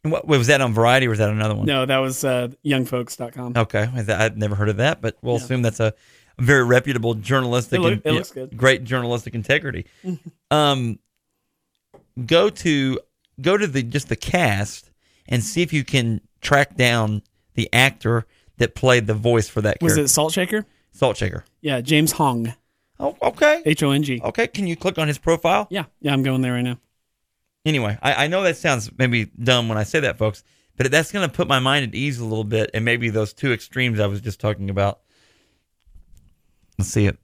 [0.04, 1.66] what was that on Variety or was that another one?
[1.66, 3.54] No, that was uh, youngfolks.com.
[3.56, 5.94] Okay, I've never heard of that, but we'll assume that's a
[6.40, 7.78] very reputable journalistic.
[7.80, 8.58] It look- and- it looks good.
[8.58, 9.86] Great journalistic integrity.
[10.52, 11.00] um,
[12.26, 13.00] go to
[13.42, 14.92] go to the just the cast
[15.28, 17.22] and see if you can track down
[17.56, 18.26] the actor
[18.58, 20.66] that played the voice for that Was it Salt Shaker?
[20.92, 21.44] Salt Shaker?
[21.62, 22.54] Yeah, James Hong.
[23.00, 24.22] Oh, okay, H O N G.
[24.24, 24.48] okay.
[24.48, 25.68] Can you click on his profile?
[25.70, 26.80] Yeah, yeah, I'm going there right now.
[27.66, 30.44] Anyway, I, I know that sounds maybe dumb when I say that, folks,
[30.78, 33.34] but that's going to put my mind at ease a little bit, and maybe those
[33.34, 35.00] two extremes I was just talking about.
[36.78, 37.18] Let's see it.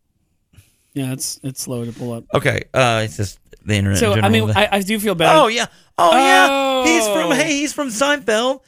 [0.94, 2.26] Yeah, it's it's slow to pull up.
[2.34, 4.00] Okay, uh, it's just the internet.
[4.00, 5.36] So in I mean, I, I do feel bad.
[5.38, 7.36] oh yeah, oh, yeah, he's from Oh.
[7.36, 8.56] hey, he's from Seinfeld.
[8.56, 8.62] Um,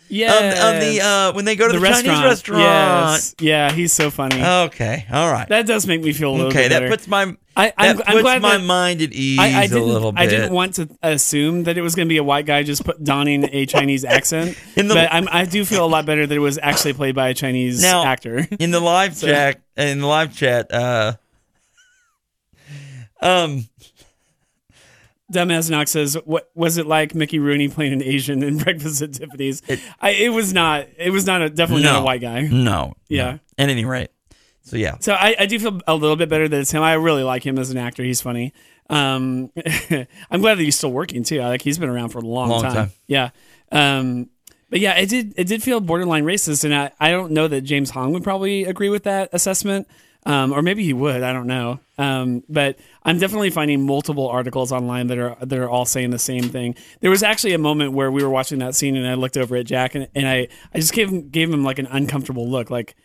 [0.66, 2.26] on the uh, when they go to the, the Chinese restaurant.
[2.26, 2.62] restaurant.
[2.62, 3.36] Yes.
[3.40, 4.44] Yeah, he's so funny.
[4.44, 5.48] Okay, all right.
[5.50, 6.90] that does make me feel a little okay, bit that better.
[6.92, 9.64] puts my I- that I'm- I'm puts glad my that- mind at ease I, I
[9.66, 10.22] a little bit.
[10.22, 12.86] I didn't want to assume that it was going to be a white guy just
[12.86, 14.58] put, donning a Chinese accent.
[14.78, 17.16] In the- but I'm, I do feel a lot better that it was actually played
[17.16, 18.48] by a Chinese Now- actor.
[18.60, 20.72] in the live chat in the live chat.
[20.74, 21.14] Uh,
[23.22, 23.68] um,
[25.32, 29.14] Dumbass Knox says, "What was it like Mickey Rooney playing an Asian in Breakfast at
[29.14, 30.88] Tiffany's?" It, I, it was not.
[30.98, 32.42] It was not a definitely not a white guy.
[32.42, 33.32] no, Yeah.
[33.34, 33.40] no.
[33.58, 34.10] At any rate,
[34.64, 36.82] so yeah, So I, I do feel a little bit better that it's him.
[36.84, 38.04] I really like him as an actor.
[38.04, 38.54] He's funny.
[38.90, 39.52] Um,
[40.32, 41.40] I'm glad that he's still working too.
[41.40, 42.74] I Like he's been around for a long, Long time.
[42.74, 42.92] time.
[43.08, 43.30] Yeah.
[43.72, 44.30] Um,
[44.70, 47.62] but yeah, it did it did feel borderline racist, and I, I don't know that
[47.62, 49.88] James Hong would probably agree with that assessment.
[50.24, 51.24] Um, or maybe he would.
[51.24, 51.80] I don't know.
[51.98, 56.20] Um, but I'm definitely finding multiple articles online that are that are all saying the
[56.20, 56.76] same thing.
[57.00, 59.56] There was actually a moment where we were watching that scene, and I looked over
[59.56, 62.70] at Jack, and, and I I just gave him gave him like an uncomfortable look,
[62.70, 62.96] like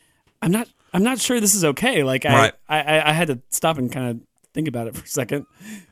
[0.42, 2.02] I'm not I'm not sure this is okay.
[2.02, 2.54] Like I Right.
[2.68, 4.20] I, I, I had to stop and kind of
[4.52, 5.46] think about it for a second.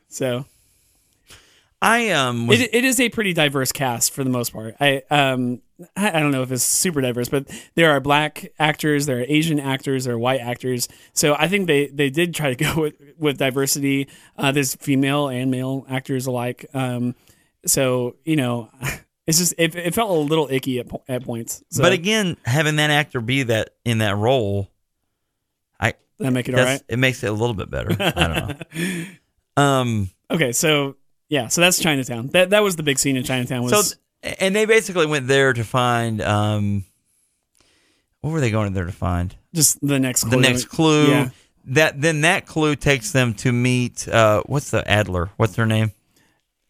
[0.09, 0.45] So
[1.81, 4.77] I um was, it, it is a pretty diverse cast for the most part.
[4.81, 5.61] I um
[5.97, 9.25] I, I don't know if it's super diverse, but there are black actors, there are
[9.27, 10.89] Asian actors, there are white actors.
[11.13, 14.09] So I think they they did try to go with, with diversity.
[14.37, 16.67] Uh, there's female and male actors alike.
[16.75, 17.15] Um,
[17.67, 18.71] so you know,
[19.27, 21.63] it's just it, it felt a little icky at, at points.
[21.71, 24.71] So but again, having that actor be that in that role,
[25.81, 26.83] I that make it all right.
[26.89, 27.97] it makes it a little bit better.
[27.99, 29.05] I don't know.
[29.57, 30.11] Um.
[30.33, 30.97] Okay, so
[31.29, 32.29] yeah, so that's Chinatown.
[32.29, 33.63] That that was the big scene in Chinatown.
[33.63, 33.97] Was So,
[34.41, 36.85] and they basically went there to find um,
[38.21, 39.35] what were they going there to find?
[39.55, 40.31] just the next clue.
[40.31, 41.09] The next clue.
[41.09, 41.29] Yeah.
[41.67, 45.31] That then that clue takes them to meet uh, what's the Adler?
[45.37, 45.93] What's her name?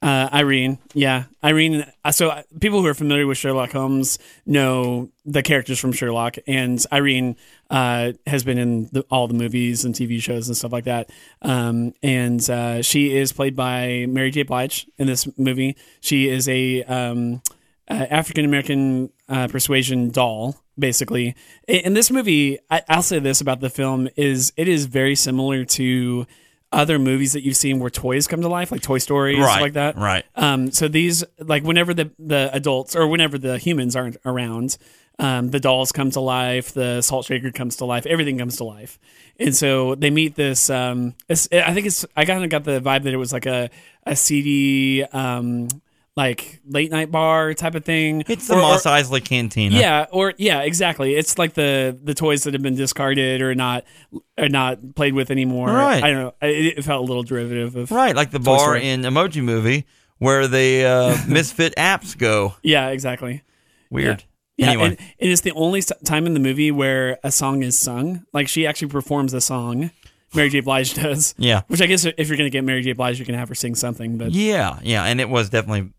[0.02, 1.90] Uh, Irene, yeah, Irene.
[2.04, 6.36] uh, So uh, people who are familiar with Sherlock Holmes know the characters from Sherlock,
[6.46, 7.36] and Irene
[7.70, 11.10] uh, has been in the, all the movies and TV shows and stuff like that.
[11.42, 14.42] Um, and uh, she is played by Mary J.
[14.42, 15.76] Blige in this movie.
[16.00, 17.42] She is a um,
[17.88, 21.34] uh, African American uh, persuasion doll, basically.
[21.66, 25.64] In, this movie, I, I'll say this about the film: is it is very similar
[25.64, 26.26] to
[26.74, 29.74] other movies that you've seen where toys come to life, like Toy Story stuff like
[29.74, 29.96] that.
[29.96, 30.24] Right.
[30.34, 34.76] Um, so these, like, whenever the the adults or whenever the humans aren't around,
[35.18, 38.64] um, the dolls come to life, the salt shaker comes to life, everything comes to
[38.64, 38.98] life,
[39.38, 40.68] and so they meet this.
[40.70, 42.04] Um, it's, I think it's.
[42.16, 43.70] I kind of got the vibe that it was like a
[44.06, 45.68] a seedy, um,
[46.16, 48.24] like late night bar type of thing.
[48.28, 49.76] It's the Or- Mos Eisley Cantina.
[49.76, 51.14] yeah, or yeah, exactly.
[51.14, 53.84] It's like the the toys that have been discarded or not
[54.38, 55.68] or not played with anymore.
[55.68, 56.02] Right.
[56.02, 56.34] I don't know.
[56.42, 58.88] It, it felt a little derivative of Right, like the bar Story.
[58.88, 59.86] in Emoji Movie
[60.18, 62.54] where the uh, misfit apps go.
[62.62, 63.42] Yeah, exactly.
[63.90, 64.20] Weird.
[64.20, 64.26] Yeah,
[64.58, 68.24] anyway, and, and it's the only time in the movie where a song is sung.
[68.32, 69.90] Like she actually performs a song.
[70.34, 70.60] Mary J.
[70.60, 71.34] Blige does.
[71.38, 71.62] yeah.
[71.68, 72.92] Which I guess if you're gonna get Mary J.
[72.92, 74.18] Blige, you can have her sing something.
[74.18, 75.92] But Yeah, yeah, and it was definitely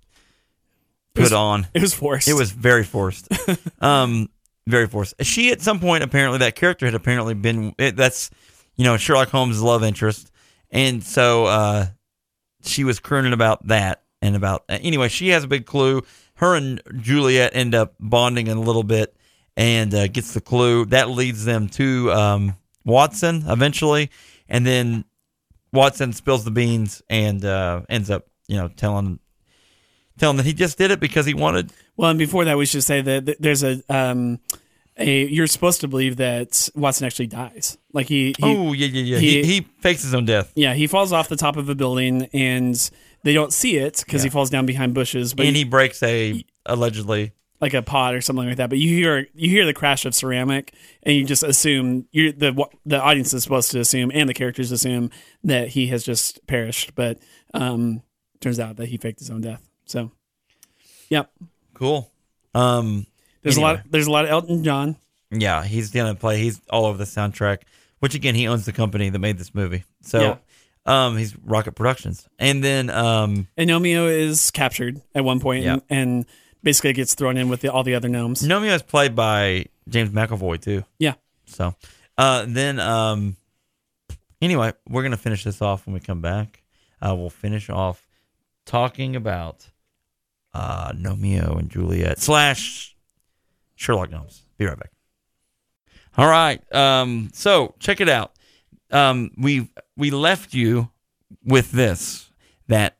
[1.13, 1.67] put was- on.
[1.73, 2.27] It was forced.
[2.27, 3.27] It was very forced.
[3.81, 4.29] um,
[4.67, 5.13] very forced.
[5.21, 8.29] She at some point apparently that character had apparently been it, that's
[8.75, 10.31] you know Sherlock Holmes' love interest,
[10.71, 11.85] and so uh,
[12.63, 15.07] she was crooning about that and about anyway.
[15.07, 16.01] She has a big clue.
[16.35, 19.15] Her and Juliet end up bonding in a little bit,
[19.55, 20.85] and uh, gets the clue.
[20.85, 24.11] That leads them to um, Watson eventually,
[24.49, 25.05] and then
[25.71, 29.19] Watson spills the beans and uh, ends up you know telling
[30.17, 31.71] telling that he just did it because he wanted.
[31.97, 34.39] Well, and before that, we should say that there's a um,
[34.97, 37.77] a you're supposed to believe that Watson actually dies.
[37.93, 39.19] Like he, he oh yeah yeah yeah.
[39.19, 40.51] he, he- he fakes his own death.
[40.55, 42.89] Yeah, he falls off the top of a building, and
[43.25, 45.33] they don't see it because he falls down behind bushes.
[45.33, 48.69] But and he, he breaks a allegedly like a pot or something like that.
[48.69, 52.53] But you hear you hear the crash of ceramic, and you just assume you the
[52.85, 55.09] the audience is supposed to assume, and the characters assume
[55.43, 56.93] that he has just perished.
[56.93, 57.17] But
[57.55, 58.03] um,
[58.41, 59.67] turns out that he faked his own death.
[59.85, 60.11] So,
[61.09, 61.31] yep.
[61.73, 62.11] cool.
[62.53, 63.07] Um,
[63.41, 63.81] There's a lot.
[63.89, 64.97] There's a lot of Elton John.
[65.31, 66.37] yeah, he's gonna play.
[66.37, 67.63] He's all over the soundtrack.
[67.99, 69.83] Which again, he owns the company that made this movie.
[70.01, 70.37] So, Yeah.
[70.85, 75.73] Um, he's Rocket Productions, and then um, Gnomeo is captured at one point Yeah.
[75.73, 76.25] and, and
[76.61, 78.41] basically gets thrown in with the, all the other gnomes.
[78.43, 80.83] Gnomeo is played by James McAvoy too.
[80.99, 81.13] Yeah.
[81.47, 81.73] So,
[82.19, 83.35] uh, then um,
[84.41, 86.61] anyway, we're gonna finish this off when we come back.
[87.01, 88.07] Uh, we'll finish off
[88.65, 89.67] talking about
[90.53, 92.95] uh, Gnomeo and Juliet slash
[93.75, 94.43] Sherlock Gnomes.
[94.57, 94.91] Be right back.
[96.17, 96.61] All right.
[96.73, 98.31] Um, so check it out.
[98.95, 100.89] Um, we we left you
[101.43, 102.29] with this
[102.67, 102.97] that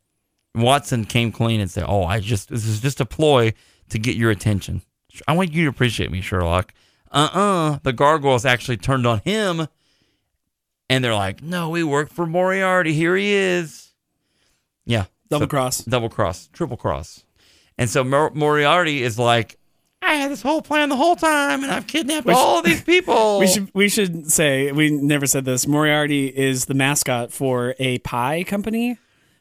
[0.54, 3.54] Watson came clean and said, "Oh, I just this is just a ploy
[3.90, 4.82] to get your attention.
[5.28, 6.74] I want you to appreciate me, Sherlock."
[7.12, 7.80] Uh-uh.
[7.84, 9.68] The gargoyles actually turned on him,
[10.90, 12.94] and they're like, "No, we work for Moriarty.
[12.94, 13.94] Here he is."
[14.86, 15.78] Yeah, Double so- cross.
[15.80, 17.24] double cross, triple cross,
[17.78, 19.58] and so Mor- Moriarty is like,
[20.06, 23.40] "I had this whole plan the whole time, and I've kidnapped Which- all these people."
[23.40, 25.68] We should we should say we never said this.
[25.68, 28.98] Moriarty is the mascot for a pie company.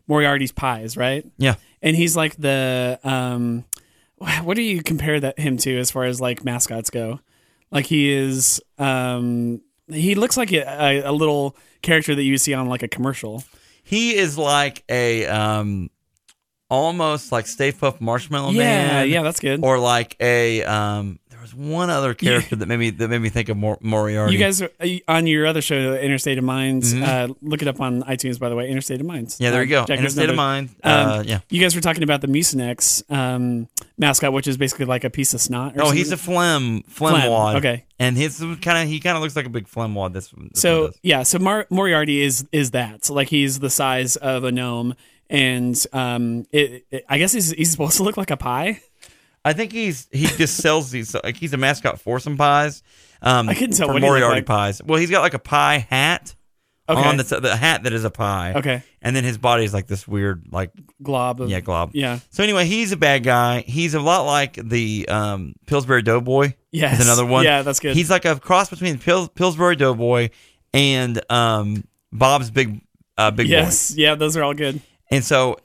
[0.07, 1.25] Moriarty's Pies, right?
[1.39, 1.55] yeah.
[1.81, 3.65] And he's like the um,
[4.43, 7.21] what do you compare that him to as far as like mascots go?
[7.71, 12.69] Like he is um, he looks like a, a little character that you see on
[12.69, 13.45] like a commercial.
[13.83, 15.91] He is like a um
[16.75, 18.89] almost like Stay Puft Marshmallow yeah, Man.
[19.09, 19.61] yeah, yeah, that's good.
[19.63, 23.29] Or like a um there was one other character that made me that made me
[23.29, 24.33] think of Mor- Moriarty.
[24.33, 26.95] You guys are, uh, on your other show, Interstate of Minds.
[26.95, 28.69] Uh, look it up on iTunes, by the way.
[28.71, 29.35] Interstate of Minds.
[29.35, 29.45] Mm-hmm.
[29.45, 29.85] yeah, there Uh, you go.
[29.85, 30.37] Jack Interstate of.
[30.37, 30.71] Mind.
[30.83, 31.41] Um, uh, yeah.
[31.51, 35.35] You guys were talking about the Mucinex um, mascot, which is basically like a piece
[35.35, 35.77] of snot.
[35.77, 36.35] Or Oh, he's a something.
[36.35, 37.57] phlegm phlegm Phlegm, wad.
[37.57, 37.85] okay.
[37.99, 40.13] And his kind of he kind of looks like a big phlegm wad.
[40.15, 41.23] This, this one so yeah.
[41.25, 43.05] So Mar- Moriarty is is that.
[43.05, 44.95] So like he's the size of a gnome,
[45.31, 48.81] and um, it, it- I guess he's he's supposed to look like a pie.
[49.45, 52.83] I think he's he just sells these like he's a mascot for some pies.
[53.23, 54.47] Um, I couldn't tell for what Moriarty like.
[54.47, 54.83] pies.
[54.83, 56.35] Well, he's got like a pie hat
[56.87, 57.01] Okay.
[57.03, 58.53] on that's the hat that is a pie.
[58.57, 58.83] Okay.
[59.01, 60.71] and then his body is like this weird like
[61.03, 61.41] Glob.
[61.41, 61.93] Of, yeah glob.
[61.95, 62.19] Yeah.
[62.31, 63.61] So anyway, he's a bad guy.
[63.61, 66.53] He's a lot like the um, Pillsbury Doughboy.
[66.73, 67.45] Yeah, is another one.
[67.45, 67.97] Yeah, that's good.
[67.97, 70.29] He's like a cross between Pils- Pillsbury Doughboy
[70.75, 72.83] and um, Bob's Big
[73.17, 73.93] uh, Big Yes.
[73.95, 74.03] Boy.
[74.03, 74.15] Yeah.
[74.17, 74.83] Those are all good.
[75.15, 75.59] And so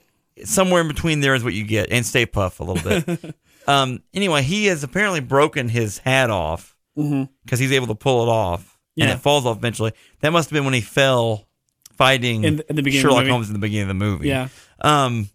[0.44, 3.34] somewhere in between there is what you get, and Stay Puft a little bit.
[3.66, 8.28] um, anyway, he has apparently broken his hat off because he's able to pull it
[8.28, 9.92] off, and it falls off eventually.
[10.20, 11.46] That must have been when he fell
[11.96, 13.26] fighting In the- in the beginning Sherlock.
[13.26, 14.28] Holmes in the beginning of the movie.
[14.28, 14.48] Yeah.
[14.80, 15.28] Um,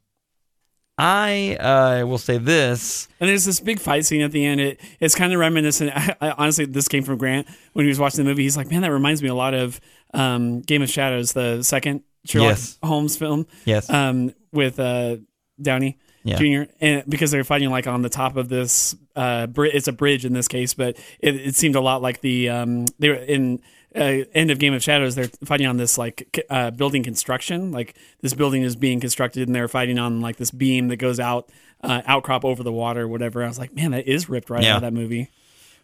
[0.98, 3.08] I uh, will say this.
[3.20, 4.62] And there's this big fight scene at the end.
[4.62, 5.92] It, it's kind of reminiscent.
[5.96, 8.44] I, I, honestly, this came from Grant when he was watching the movie.
[8.44, 9.80] He's like, man, that reminds me a lot of
[10.14, 12.78] um, Game of Shadows, the second Sherlock Yes.
[12.84, 13.90] Holmes film Yes.
[13.90, 15.18] um, with uh,
[15.62, 16.36] Downey Yeah.
[16.66, 16.72] Jr.
[16.82, 20.26] And because they're fighting like on the top of this, uh, bri- it's a bridge
[20.26, 23.62] in this case, but it, it seemed a lot like the um, they were in
[23.96, 25.16] uh, end of Game of Shadows.
[25.16, 29.56] They're fighting on this like uh, building construction, like this building is being constructed, and
[29.56, 31.50] they're fighting on like this beam that goes out
[31.82, 33.42] uh, outcrop over the water, or whatever.
[33.44, 34.72] I was like, man, that is ripped right Yeah.
[34.72, 35.30] out of that movie.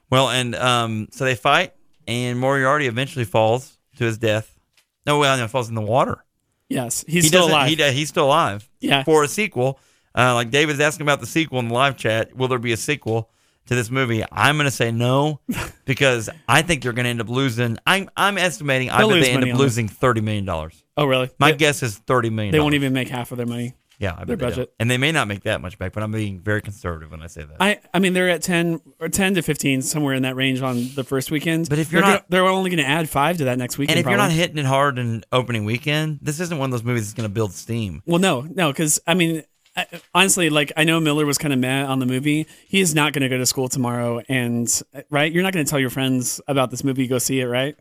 [0.09, 1.73] Well, and um, so they fight,
[2.05, 4.57] and Moriarty eventually falls to his death.
[5.05, 6.23] No, well, no, falls in the water.
[6.71, 7.67] Yes, he's he still alive.
[7.69, 8.69] He, he's still alive.
[8.79, 9.03] Yeah.
[9.03, 9.79] For a sequel,
[10.17, 12.35] uh, like David's asking about the sequel in the live chat.
[12.35, 13.29] Will there be a sequel
[13.65, 14.23] to this movie?
[14.31, 15.41] I'm going to say no
[15.85, 17.77] because I think they're going to end up losing.
[17.85, 18.89] I'm I'm estimating.
[18.89, 20.83] I They'll bet they end up losing thirty million dollars.
[20.97, 21.29] oh, really?
[21.39, 22.53] My they, guess is thirty million.
[22.53, 23.73] they won't even make half of their money.
[24.01, 24.49] Yeah, I bet their don't.
[24.49, 24.73] budget.
[24.79, 25.93] and they may not make that much back.
[25.93, 27.57] But I'm being very conservative when I say that.
[27.59, 30.89] I, I mean they're at ten or ten to fifteen somewhere in that range on
[30.95, 31.69] the first weekend.
[31.69, 33.77] But if you're they're not- gonna, they're only going to add five to that next
[33.77, 33.97] weekend.
[33.99, 36.83] and if you're not hitting it hard in opening weekend, this isn't one of those
[36.83, 38.01] movies that's going to build steam.
[38.05, 39.43] well, no, no, because I mean,
[39.75, 39.85] I,
[40.15, 42.47] honestly, like I know Miller was kind of mad on the movie.
[42.67, 44.67] He is not going to go to school tomorrow, and
[45.09, 47.05] right, you're not going to tell your friends about this movie.
[47.07, 47.75] Go see it, right?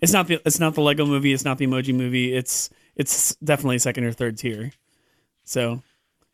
[0.00, 1.32] It's not the it's not the Lego movie.
[1.32, 2.34] It's not the Emoji movie.
[2.34, 4.70] It's it's definitely second or third tier.
[5.44, 5.82] So,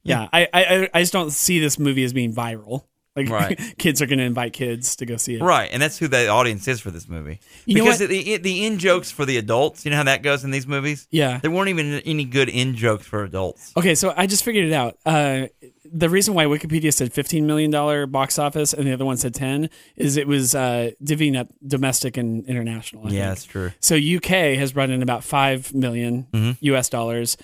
[0.02, 2.84] yeah, I I, I just don't see this movie as being viral.
[3.16, 3.58] Like Right.
[3.78, 5.42] kids are going to invite kids to go see it.
[5.42, 7.40] Right, and that's who the audience is for this movie.
[7.66, 10.52] You because the the in jokes for the adults, you know how that goes in
[10.52, 11.08] these movies.
[11.10, 11.38] Yeah.
[11.40, 13.72] There weren't even any good in jokes for adults.
[13.76, 14.96] Okay, so I just figured it out.
[15.04, 15.48] Uh,
[15.92, 19.68] the reason why Wikipedia said $15 million box office and the other one said 10
[19.96, 23.02] is it was uh, divvying up domestic and international.
[23.08, 23.24] I Yeah, think.
[23.30, 23.72] that's true.
[23.80, 27.36] So UK has brought in about 5 million US dollars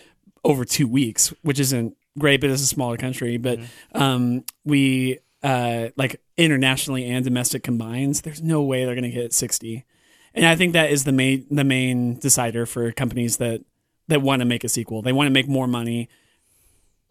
[0.47, 3.37] over two weeks, which isn't great, but it's a smaller country.
[3.37, 3.59] But
[3.93, 9.35] um, we, uh, like internationally and domestic combines, there's no way they're going to hit
[9.35, 9.85] 60.
[10.35, 13.63] And I think that is the main the main decider for companies that
[14.09, 15.03] that want to make a sequel.
[15.03, 16.09] They want to make more money,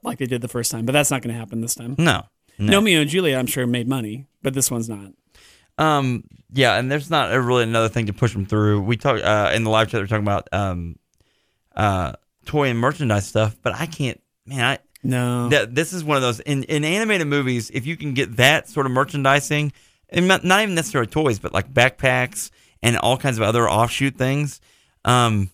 [0.03, 1.95] like they did the first time, but that's not going to happen this time.
[1.97, 2.23] No,
[2.59, 2.73] no.
[2.73, 5.11] Romeo and Juliet, I'm sure, made money, but this one's not.
[5.79, 6.23] Um,
[6.53, 8.81] yeah, and there's not a really another thing to push them through.
[8.81, 10.01] We talk uh, in the live chat.
[10.01, 10.97] We're talking about um,
[11.75, 12.13] uh,
[12.45, 14.21] toy and merchandise stuff, but I can't.
[14.45, 17.71] Man, I No, that this is one of those in, in animated movies.
[17.71, 19.71] If you can get that sort of merchandising,
[20.09, 22.51] and not, not even necessarily toys, but like backpacks
[22.83, 24.61] and all kinds of other offshoot things,
[25.03, 25.49] um,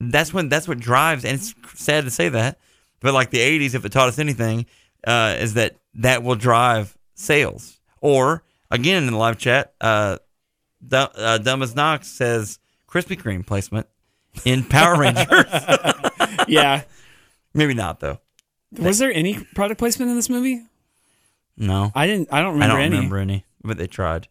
[0.00, 1.24] that's when that's what drives.
[1.24, 2.58] And it's sad to say that,
[3.00, 4.66] but like the '80s, if it taught us anything,
[5.06, 7.80] uh, is that that will drive sales.
[8.00, 10.18] Or again in the live chat, uh,
[10.86, 12.58] Dumb, uh, Dumb as Knox says
[12.88, 13.88] Krispy Kreme placement
[14.44, 15.44] in Power Rangers.
[16.48, 16.82] yeah.
[17.54, 18.18] Maybe not though.
[18.78, 20.62] Was there any product placement in this movie?
[21.56, 22.28] No, I didn't.
[22.32, 22.96] I don't I remember don't any.
[22.96, 24.28] remember any, but they tried.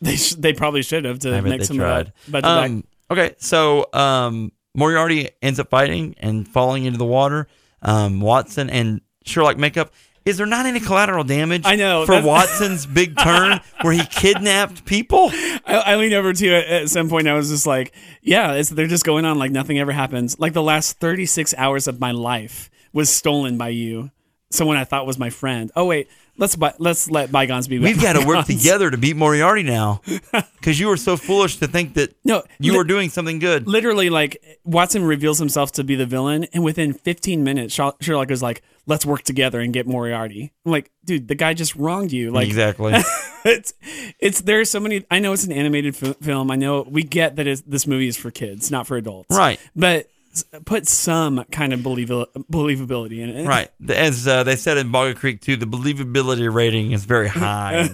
[0.00, 2.12] They sh- they probably should have to I make some tried.
[2.26, 2.44] of that.
[2.44, 7.48] Um, okay, so um, Moriarty ends up fighting and falling into the water.
[7.82, 9.92] Um, Watson and Sherlock make up.
[10.24, 11.62] Is there not any collateral damage?
[11.66, 15.30] I know, for Watson's big turn where he kidnapped people.
[15.66, 17.28] I, I leaned over to you at, at some point.
[17.28, 20.54] I was just like, "Yeah, it's, they're just going on like nothing ever happens." Like
[20.54, 24.10] the last thirty six hours of my life was stolen by you,
[24.50, 25.70] someone I thought was my friend.
[25.76, 27.78] Oh wait, let's by, let's let bygones be.
[27.78, 30.00] We've got to work together to beat Moriarty now,
[30.56, 33.66] because you were so foolish to think that No, you li- were doing something good.
[33.66, 38.30] literally like Watson reveals himself to be the villain, and within 15 minutes, Sher- Sherlock
[38.30, 42.12] is like, "Let's work together and get Moriarty." I'm like, dude, the guy just wronged
[42.12, 42.30] you.
[42.30, 42.92] Like, exactly.
[43.44, 43.74] it's
[44.18, 45.04] it's there's so many.
[45.10, 46.50] I know it's an animated fi- film.
[46.50, 49.36] I know we get that it's, this movie is for kids, not for adults.
[49.36, 49.60] Right.
[49.76, 50.08] But
[50.64, 53.46] put some kind of believ- believability in it.
[53.46, 53.70] Right.
[53.88, 57.74] As uh, they said in Boggy Creek too, the believability rating is very high.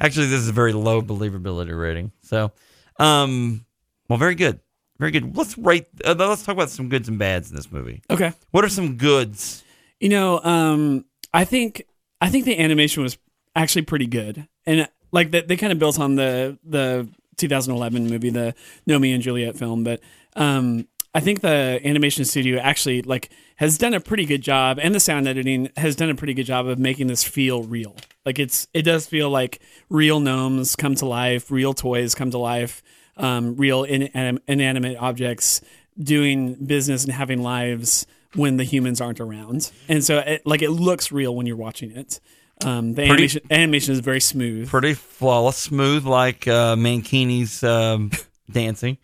[0.00, 2.12] Actually, this is a very low believability rating.
[2.22, 2.52] So,
[2.98, 3.64] um,
[4.08, 4.60] well, very good,
[4.98, 5.36] very good.
[5.36, 5.86] Let's rate.
[6.04, 8.02] Uh, let's talk about some goods and bads in this movie.
[8.10, 8.32] Okay.
[8.50, 9.64] What are some goods?
[10.00, 11.84] You know, um, I think
[12.20, 13.18] I think the animation was
[13.54, 18.30] actually pretty good, and like they, they kind of built on the the 2011 movie,
[18.30, 18.54] the
[18.86, 20.00] Gnomeo and Juliet film, but
[20.36, 24.94] um, I think the animation studio actually like has done a pretty good job, and
[24.94, 27.96] the sound editing has done a pretty good job of making this feel real.
[28.24, 29.60] Like it's it does feel like
[29.90, 32.82] real gnomes come to life, real toys come to life,
[33.16, 35.60] um, real in, anim- inanimate objects
[35.98, 39.70] doing business and having lives when the humans aren't around.
[39.88, 42.20] And so, it, like, it looks real when you're watching it.
[42.64, 44.68] Um, the animation, animation is very smooth.
[44.70, 48.10] Pretty flawless, smooth, like uh, Mankini's um,
[48.50, 48.98] dancing.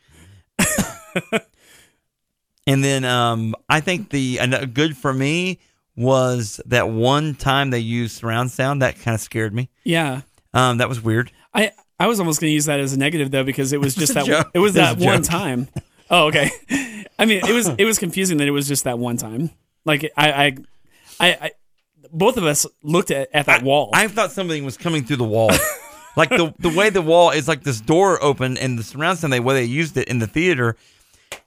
[2.69, 5.59] and then um, I think the uh, good for me
[5.97, 9.69] was that one time they used surround sound that kind of scared me.
[9.83, 10.21] yeah,
[10.55, 11.33] Um, that was weird.
[11.53, 13.95] I I was almost going to use that as a negative though because it was
[13.95, 14.51] just that joke.
[14.55, 15.69] it was It was that one time.
[16.11, 16.51] Oh, okay.
[17.19, 19.51] I mean, it was it was confusing that it was just that one time.
[19.85, 20.57] Like I I
[21.21, 21.51] I, I
[22.13, 23.91] both of us looked at, at that wall.
[23.93, 25.51] I thought something was coming through the wall.
[26.17, 29.33] like the the way the wall is like this door open and the surround sound
[29.33, 30.77] the way they used it in the theater.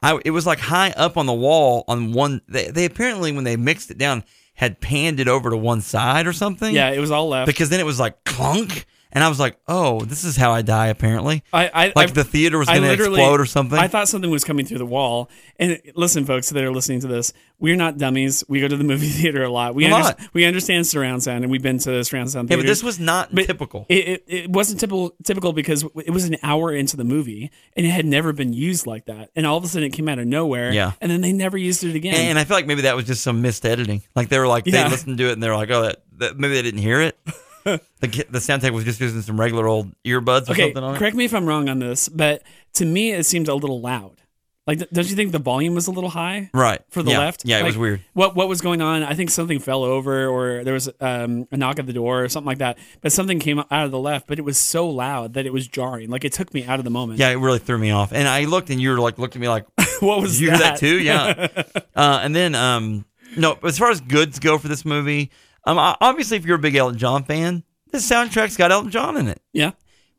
[0.02, 2.42] I, it was like high up on the wall on one.
[2.48, 4.24] They, they apparently when they mixed it down
[4.54, 6.74] had panned it over to one side or something.
[6.74, 7.48] yeah, it was all left.
[7.48, 10.62] because then it was like clunk, and I was like, oh, this is how I
[10.62, 10.88] die.
[10.88, 13.78] Apparently, I, I like I- the theater was going to explode or something.
[13.78, 15.30] I thought something was coming through the wall.
[15.58, 18.44] And listen, folks that are listening to this, we're not dummies.
[18.48, 19.76] We go to the movie theater a lot.
[19.76, 20.20] We A under- lot.
[20.34, 23.36] we understand surround sound, and we've been to surround sound yeah, but this was not
[23.36, 23.86] typical.
[23.90, 27.86] It, it, it wasn't typical typical because it was an hour into the movie and
[27.86, 29.30] it had never been used like that.
[29.36, 30.72] And all of a sudden it came out of nowhere.
[30.74, 30.94] Yeah.
[31.02, 32.16] And then they never used it again.
[32.16, 34.02] And I feel like maybe that was just some missed editing.
[34.16, 34.84] Like they were like Yeah.
[34.86, 37.18] they listened to it and they're like, oh, that, that maybe they didn't hear it.
[37.64, 40.96] the the sound tech was just using some regular old earbuds or okay, something on
[40.96, 40.98] it.
[40.98, 42.44] correct me if I'm wrong on this, but
[42.74, 44.18] to me it seemed a little loud.
[44.68, 46.52] Like, don't you think the volume was a little high?
[46.54, 46.82] Right.
[46.92, 47.20] For the Yeah.
[47.20, 48.02] left, Yeah, it was weird.
[48.14, 49.02] What what was going on?
[49.02, 52.30] I think something fell over, or there was um, a knock at the door, or
[52.30, 52.78] something like that.
[53.02, 55.68] But something came out of the left, but it was so loud that it was
[55.68, 56.12] jarring.
[56.12, 57.18] Like it took me out of the moment.
[57.20, 58.14] Yeah, it really threw me off.
[58.14, 59.66] And I looked, and you were like, looked at me like,
[60.00, 60.60] what was you that?
[60.60, 61.00] that too?
[61.00, 61.48] Yeah.
[61.96, 63.06] uh, and then, um,
[63.36, 65.32] no, as far as goods go for this movie,
[65.66, 69.28] um, obviously, if you're a big Elton John fan, this soundtrack's got Elton John in
[69.28, 69.42] it.
[69.54, 69.72] Yeah.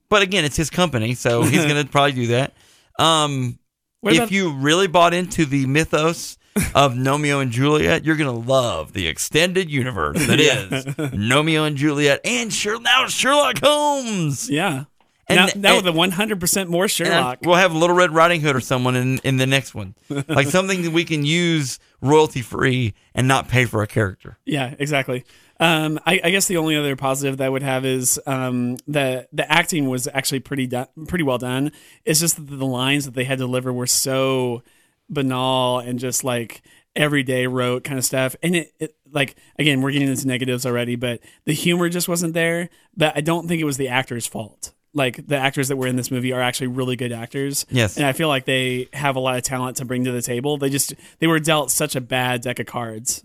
[0.09, 2.53] But again, it's his company, so he's going to probably do that.
[2.99, 3.59] Um,
[4.03, 6.36] if about- you really bought into the mythos
[6.74, 11.76] of Gnomeo and Juliet, you're going to love the extended universe that is Gnomeo and
[11.76, 14.51] Juliet and Sher- now Sherlock Holmes.
[14.51, 14.84] Yeah.
[15.28, 17.38] And- now, now and- with the one hundred percent more Sherlock.
[17.43, 19.95] we'll have Little Red Riding Hood or someone in, in the next one.
[20.28, 24.38] Like something that we can use royalty free and not pay for a character.
[24.44, 25.24] Yeah, exactly.
[25.61, 29.28] Um, I, I guess the only other positive that I would have is um, the
[29.32, 31.70] the acting was actually pretty do- pretty well done.
[32.05, 34.62] It's just that the lines that they had to deliver were so
[35.09, 36.62] banal and just like
[36.96, 38.34] everyday rote kind of stuff.
[38.42, 42.34] And it, it like again, we're getting into negatives already, but the humor just wasn't
[42.34, 42.68] there.
[42.96, 44.72] But I don't think it was the actors' fault.
[44.95, 47.64] Like the actors that were in this movie are actually really good actors.
[47.70, 47.97] Yes.
[47.97, 50.59] and I feel like they have a lot of talent to bring to the table.
[50.59, 53.24] They just they were dealt such a bad deck of cards.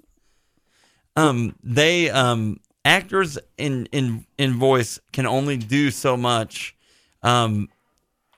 [1.16, 6.76] Um, they um actors in in in voice can only do so much,
[7.24, 7.68] um,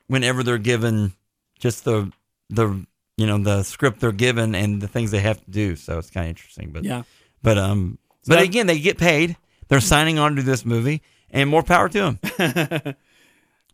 [0.08, 1.14] whenever they're given
[1.60, 2.12] just the
[2.50, 2.84] the
[3.18, 5.76] you know the script they're given and the things they have to do.
[5.76, 7.04] So it's kind of interesting, but Yeah.
[7.44, 9.36] but um, but that- again, they get paid.
[9.68, 12.96] They're signing on to this movie, and more power to them.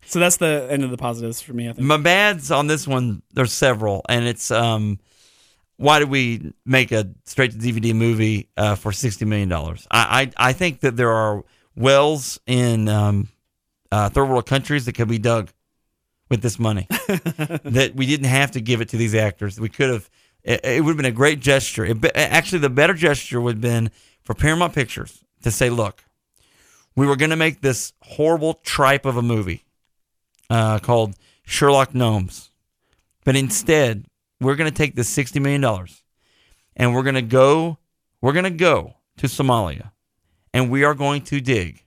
[0.06, 1.68] So that's the end of the positives for me.
[1.68, 1.86] I think.
[1.86, 4.98] My bads on this one, there's several, and it's um,
[5.76, 9.86] why did we make a straight to DVD movie uh, for sixty million dollars?
[9.90, 11.44] I, I I think that there are
[11.74, 13.28] wells in um,
[13.92, 15.50] uh, third world countries that could be dug
[16.30, 16.86] with this money.
[16.90, 19.60] that we didn't have to give it to these actors.
[19.60, 20.10] We could have.
[20.42, 21.84] It, it would have been a great gesture.
[21.84, 23.90] It, actually, the better gesture would have been
[24.22, 26.04] for Paramount Pictures to say, "Look,
[26.94, 29.65] we were going to make this horrible tripe of a movie."
[30.50, 32.50] Uh, called Sherlock Gnomes.
[33.24, 34.06] But instead,
[34.40, 35.64] we're going to take the $60 million
[36.76, 37.78] and we're going to go,
[38.20, 39.90] we're going to go to Somalia
[40.52, 41.82] and we are going to dig.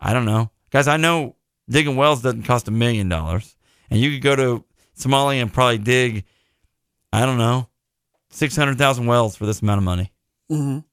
[0.00, 0.50] I don't know.
[0.70, 1.36] Guys, I know
[1.68, 3.56] digging wells doesn't cost a million dollars.
[3.90, 4.64] And you could go to
[4.98, 6.24] Somalia and probably dig,
[7.12, 7.68] I don't know,
[8.30, 10.12] 600,000 wells for this amount of money.
[10.50, 10.84] Mhm.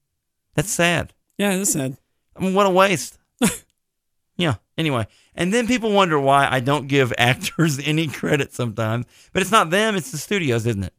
[0.54, 1.12] That's sad.
[1.38, 1.96] Yeah, that's sad.
[2.34, 3.18] I mean, what a waste.
[4.36, 4.54] yeah.
[4.78, 5.06] Anyway,
[5.36, 9.06] and then people wonder why I don't give actors any credit sometimes.
[9.32, 10.92] But it's not them; it's the studios, isn't it?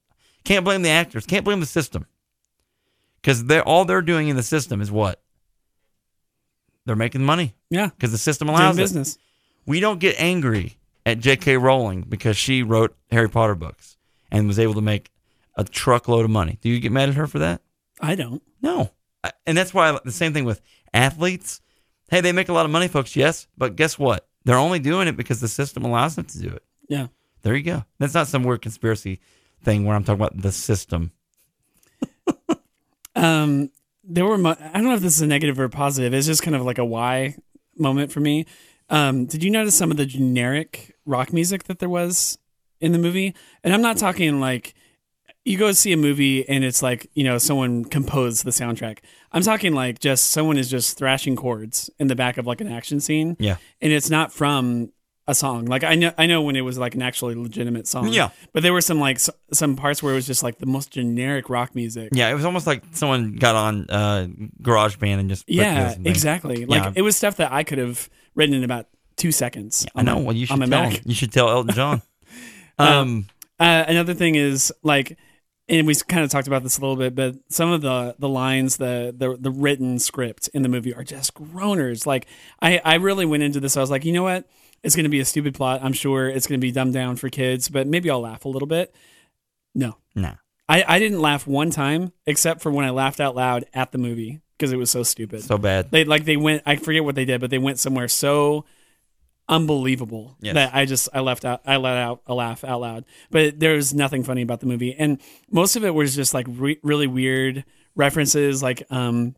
[0.46, 1.26] Can't blame the actors.
[1.26, 2.06] Can't blame the system.
[3.22, 5.22] Because they're all they're doing in the system is what
[6.86, 8.82] they're making money Yeah, because the system doing allows it.
[8.82, 9.18] business.
[9.66, 11.58] We don't get angry at J.K.
[11.58, 13.98] Rowling because she wrote Harry Potter books
[14.32, 15.12] and was able to make
[15.56, 16.60] a truckload of money.
[16.62, 17.62] Do you get mad at her for that?
[18.00, 18.42] I don't.
[18.62, 18.92] No.
[19.46, 20.62] And that's why the same thing with
[20.94, 21.60] athletes.
[22.10, 24.27] Hey, they make a lot of money, folks, yes, but guess what?
[24.48, 26.64] They're only doing it because the system allows them to do it.
[26.88, 27.08] Yeah.
[27.42, 27.84] There you go.
[28.00, 29.20] That's not some weird conspiracy
[29.62, 31.12] thing where I'm talking about the system.
[33.16, 33.72] Um,
[34.04, 34.38] there were.
[34.38, 36.14] Mo- I don't know if this is a negative or a positive.
[36.14, 37.36] It's just kind of like a why
[37.76, 38.46] moment for me.
[38.92, 42.38] Um, did you notice some of the generic rock music that there was
[42.80, 43.34] in the movie?
[43.64, 44.76] And I'm not talking like
[45.48, 49.00] you go see a movie and it's like you know someone composed the soundtrack.
[49.32, 52.72] I'm talking like just someone is just thrashing chords in the back of like an
[52.72, 53.36] action scene.
[53.40, 53.58] Yeah.
[53.82, 54.92] and it's not from
[55.30, 55.66] a song.
[55.66, 58.08] Like I know, I know when it was like an actually legitimate song.
[58.14, 58.30] Yeah.
[58.54, 60.92] but there were some like s- some parts where it was just like the most
[60.92, 62.10] generic rock music.
[62.14, 64.28] Yeah, it was almost like someone got on uh,
[64.62, 66.66] GarageBand and just put Yeah, exactly.
[66.66, 66.94] Like Yeah.
[66.96, 68.88] it was stuff that I could have written in about
[69.18, 69.86] two seconds.
[69.96, 70.16] I on know.
[70.16, 70.94] my- Well, you on should my tell Mac.
[71.00, 71.04] him.
[71.08, 72.02] You should tell Elton John.
[72.80, 73.26] um,
[73.60, 75.18] Uh, another thing is like,
[75.70, 78.30] and we kind of talked about this a little bit, but some of the the
[78.30, 82.06] lines, the the the written script in the movie are just groaners.
[82.06, 82.28] Like
[82.62, 83.76] I I really went into this.
[83.76, 84.48] I was like, you know what?
[84.84, 85.82] It's going to be a stupid plot.
[85.84, 88.50] I'm sure it's going to be dumbed down for kids, but maybe I'll laugh a
[88.50, 88.96] little bit.
[89.76, 90.36] No, nah.
[90.70, 93.98] I I didn't laugh one time except for when I laughed out loud at the
[93.98, 95.44] movie because it was so stupid.
[95.44, 95.92] So bad.
[95.92, 98.66] they like they went i forget what they did but they went somewhere so
[99.50, 100.56] unbelievable Yes.
[100.56, 103.76] that i just i left out i let out a laugh out loud but there
[103.76, 105.20] was nothing funny about the movie and
[105.50, 107.64] most of it was just like re- really weird
[107.96, 109.36] references like um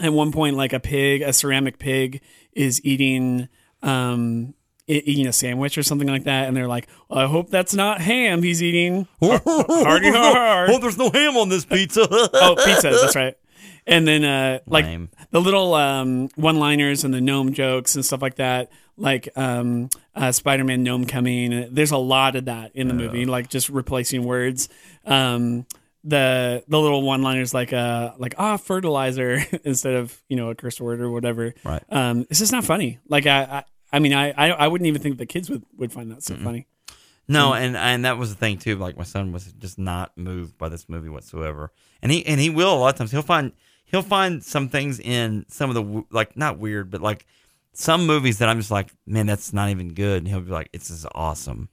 [0.00, 2.22] at one point like a pig a ceramic pig
[2.52, 3.48] is eating
[3.82, 4.52] um
[4.88, 8.42] eating a sandwich or something like that and they're like i hope that's not ham
[8.42, 10.66] he's eating Hardy har.
[10.70, 12.06] Oh, there's no ham on this pizza.
[12.10, 13.36] oh pizza that's right
[13.88, 15.08] and then uh, like Lame.
[15.30, 20.32] the little um, one-liners and the gnome jokes and stuff like that, like um, uh,
[20.32, 21.68] Spider-Man gnome coming.
[21.70, 24.68] There's a lot of that in the movie, like just replacing words.
[25.04, 25.66] Um,
[26.04, 30.80] the the little one-liners like uh like ah fertilizer instead of you know a curse
[30.80, 31.52] word or whatever.
[31.64, 31.82] Right.
[31.88, 32.98] Um, it's just not funny.
[33.08, 33.42] Like I.
[33.42, 36.22] I I mean, I, I I wouldn't even think the kids would, would find that
[36.22, 36.66] so funny.
[37.28, 38.76] No, and and that was the thing too.
[38.76, 41.72] Like my son was just not moved by this movie whatsoever,
[42.02, 43.10] and he and he will a lot of times.
[43.10, 43.52] He'll find
[43.84, 47.26] he'll find some things in some of the like not weird, but like
[47.78, 50.18] some movies that I'm just like, man, that's not even good.
[50.18, 51.68] And he'll be like, it's just awesome.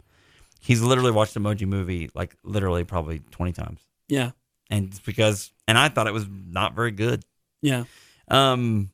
[0.60, 4.32] He's literally watched Emoji Movie like literally probably twenty times, Yeah,
[4.70, 7.24] and it's because and I thought it was not very good.
[7.62, 7.84] yeah.
[8.30, 8.90] Um.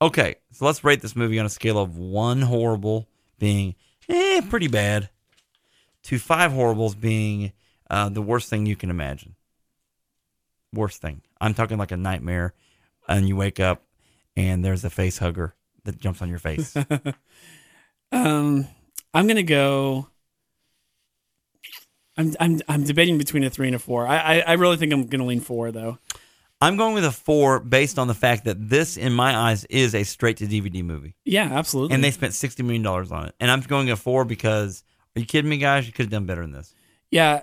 [0.00, 3.74] Okay, so let's rate this movie on a scale of one horrible being
[4.08, 5.10] eh pretty bad
[6.04, 7.52] to five horribles being
[7.90, 9.34] uh, the worst thing you can imagine.
[10.72, 11.22] Worst thing.
[11.40, 12.52] I'm talking like a nightmare,
[13.08, 13.82] and you wake up
[14.36, 15.54] and there's a face hugger
[15.88, 16.76] that jumps on your face.
[18.10, 18.66] Um,
[19.12, 20.08] I'm gonna go.
[22.16, 24.06] I'm I'm I'm debating between a three and a four.
[24.06, 25.98] I I, I really think I'm gonna lean four though.
[26.60, 29.94] I'm going with a four based on the fact that this, in my eyes, is
[29.94, 31.94] a straight to DVD movie, Yeah, absolutely.
[31.94, 33.34] and they spent sixty million dollars on it.
[33.38, 34.82] And I'm going a four because
[35.14, 35.86] are you kidding me, guys?
[35.86, 36.74] You could have done better than this.
[37.10, 37.42] Yeah,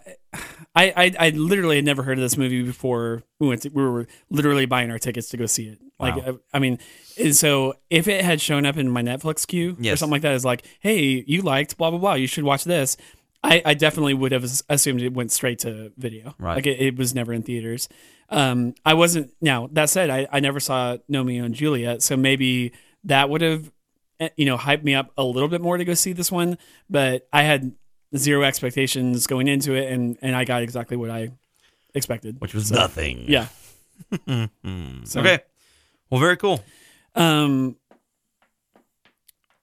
[0.76, 3.62] I, I I literally had never heard of this movie before we went.
[3.64, 5.80] To, we were literally buying our tickets to go see it.
[6.00, 6.40] Like Wow.
[6.54, 6.80] I, I mean,
[7.18, 10.34] and so if it had shown up in my Netflix queue or something like that,
[10.34, 12.98] is like, hey, you liked blah blah blah, you should watch this.
[13.44, 16.36] I, I definitely would have assumed it went straight to video.
[16.40, 16.56] Right.
[16.56, 17.88] Like it, it was never in theaters.
[18.30, 19.34] Um, I wasn't.
[19.40, 22.72] Now that said, I, I never saw Romeo and Juliet, so maybe
[23.04, 23.72] that would have,
[24.20, 26.58] eh, you know, hyped me up a little bit more to go see this one.
[26.90, 27.74] But I had
[28.18, 31.30] zero expectations going into it, and and I got exactly what I
[31.94, 32.40] expected.
[32.42, 33.26] Which was So, nothing.
[33.28, 33.48] Yeah.
[35.06, 35.40] So, Okay.
[36.10, 36.64] Well, very cool.
[37.16, 37.76] Um.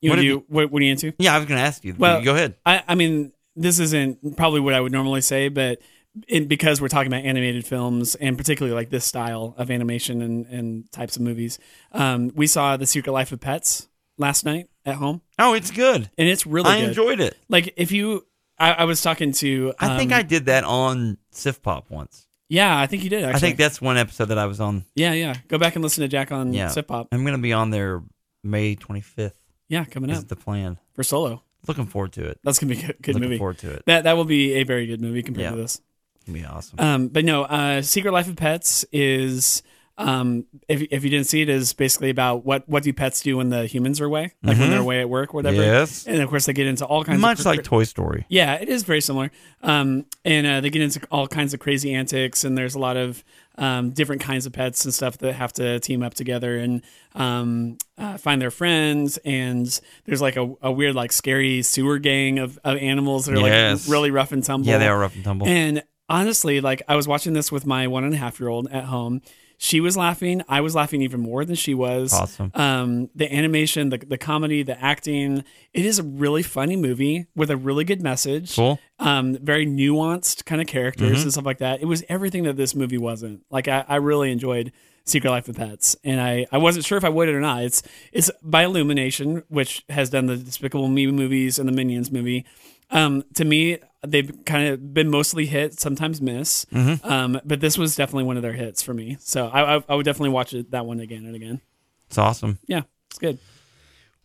[0.01, 1.13] You What have you, what, what are you into?
[1.19, 1.95] Yeah, I was going to ask you.
[1.97, 2.57] Well- go ahead.
[2.67, 5.79] I, I mean, this isn't probably what I would normally say, but
[6.27, 10.47] in, because we're talking about animated films and particularly like this style of animation and,
[10.47, 11.61] and types of movies,
[11.93, 13.87] um, we saw The Secret Life of Pets
[14.19, 16.11] last night at home, Oh, it's good.
[16.19, 16.89] and it's really I good.
[16.89, 17.37] enjoyed it.
[17.49, 18.27] like if you,
[18.59, 22.27] I, I was talking to, I think um, I did that on Sip Pop once.
[22.49, 23.25] yeah, I think you did.
[23.25, 23.37] Actually.
[23.37, 24.85] I think that's one episode that I was on.
[24.95, 25.35] yeah, yeah.
[25.49, 26.69] Go back and listen to Jack on Yeah.
[26.69, 27.09] Sip Pop.
[27.13, 28.03] I'm going to be on there
[28.45, 29.33] May 25th.
[29.69, 30.79] Yeah, coming Is up the plan.
[30.95, 31.43] for Solo.
[31.67, 32.41] Looking forward to it.
[32.45, 33.39] That's gonna be a good, good Looking movie.
[33.39, 33.85] forward to it.
[33.87, 35.51] That that will be a very good movie compared Yeah.
[35.51, 35.81] to this.
[36.27, 36.79] To be awesome.
[36.81, 39.63] Um, but no, uh, Secret Life of Pets is
[40.03, 43.37] um, if if you didn't see it, is basically about what what do pets do
[43.37, 45.57] when the humans are away, like when they're away at work, whatever.
[45.57, 45.65] Mm-hmm.
[45.67, 46.07] Yes.
[46.07, 48.27] And of course, they get into all kinds Much of like Toy Story.
[48.29, 49.31] yeah, it is very similar.
[49.63, 52.97] Um, and uh, they get into all kinds of crazy antics, and there's a lot
[52.97, 53.23] of
[53.59, 56.83] um, different kinds of pets and stuff that have to team up together and
[57.15, 59.19] um, uh, find their friends.
[59.25, 59.67] And
[60.07, 63.87] there's like a, a weird, like scary sewer gang of, of animals that are Yes.
[63.87, 64.69] like really rough and tumble.
[64.69, 65.47] Yeah, they are rough and tumble.
[65.47, 68.69] And honestly, like I was watching this with my one and a half year old
[68.71, 69.21] at home.
[69.65, 70.43] She was laughing.
[70.49, 72.13] I was laughing even more than she was.
[72.13, 72.51] Awesome.
[72.53, 75.45] Um, the animation, the, the comedy, the acting.
[75.73, 78.57] It is a really funny movie with a really good message.
[78.57, 78.81] Cool.
[78.99, 81.23] Um, very nuanced kind of characters Mm-hmm.
[81.23, 81.81] and stuff like that.
[81.81, 83.45] It was everything that this movie wasn't.
[83.51, 84.73] Like I, I really enjoyed
[85.05, 87.63] Secret Life of Pets, and I, I wasn't sure if I would or not.
[87.63, 92.45] It's it's by Illumination, which has done the Despicable Me movies and the Minions movie.
[92.91, 96.65] Um, to me, they've kind of been mostly hit, sometimes miss.
[96.67, 97.07] Mm-hmm.
[97.07, 99.17] Um, but this was definitely one of their hits for me.
[99.21, 101.61] So I, I, I would definitely watch it, that one again and again.
[102.09, 102.59] It's awesome.
[102.67, 103.39] Yeah, it's good.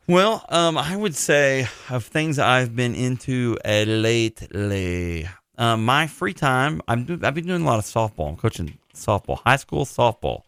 [0.07, 5.27] Well, um, I would say of things I've been into uh, lately.
[5.57, 8.29] Um, my free time, I'm, I've been doing a lot of softball.
[8.29, 10.43] I'm coaching softball, high school softball,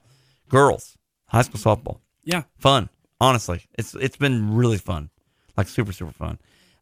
[0.48, 2.00] girls, high school softball.
[2.24, 5.10] Yeah, Fun, honestly, it's it's been really fun,
[5.58, 6.38] like super super fun.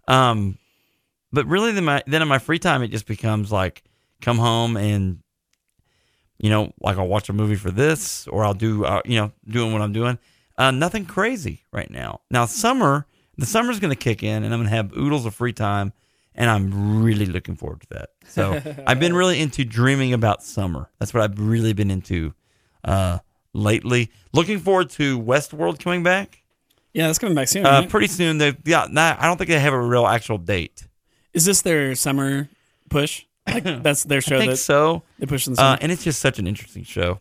[0.07, 0.57] Um,
[1.32, 3.84] but really, then my then in my free time, it just becomes like
[4.21, 5.19] come home and
[6.38, 9.32] you know, like I'll watch a movie for this, or I'll do, uh, you know,
[9.47, 10.19] doing what I'm doing.
[10.55, 12.21] Uh, nothing crazy right now.
[12.30, 13.07] Now, summer,
[13.38, 15.93] the summer's going to kick in, and I'm going to have oodles of free time,
[16.36, 18.09] and I'm really looking forward to that.
[18.28, 20.91] So, I've been really into dreaming about summer.
[20.99, 22.36] That's what I've really been into
[22.84, 23.17] uh,
[23.53, 24.11] lately.
[24.32, 26.43] Looking forward to Westworld coming back
[26.97, 27.63] yeah, that's coming back soon.
[27.63, 27.89] uh, right?
[27.89, 28.39] pretty soon.
[28.39, 30.86] they've yeah, I don't think they have a real actual date.
[31.38, 32.49] Is this their summer
[32.89, 33.25] push?
[33.45, 35.03] Like that's their show I think that so.
[35.19, 35.75] they push in the summer.
[35.75, 37.19] Uh, and it's just such an interesting show.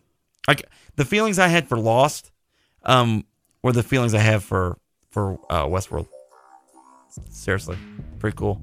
[0.48, 0.64] Like
[0.96, 2.32] the feelings I had for Lost,
[2.84, 3.24] um,
[3.62, 4.78] were the feelings I have for
[5.10, 6.08] for uh, Westworld.
[7.30, 7.76] Seriously,
[8.18, 8.60] pretty cool.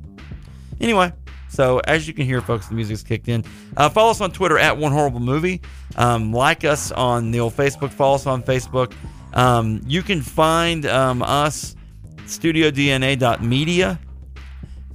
[0.82, 1.14] Anyway,
[1.50, 3.46] So as you can hear, folks, the music's kicked in.
[3.78, 5.62] Uh, follow us on Twitter at One Horrible Movie.
[5.98, 7.92] Um, like us on the old Facebook.
[7.92, 8.92] Follow us on Facebook.
[9.34, 11.76] Um, you can find um, us
[12.26, 14.00] studiodna.media.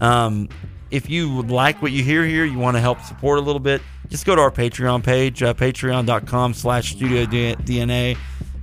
[0.00, 0.48] Um,
[0.90, 3.60] if you would like what you hear here, you want to help support a little
[3.60, 8.16] bit, just go to our Patreon page, uh, patreon.com slash studio DNA.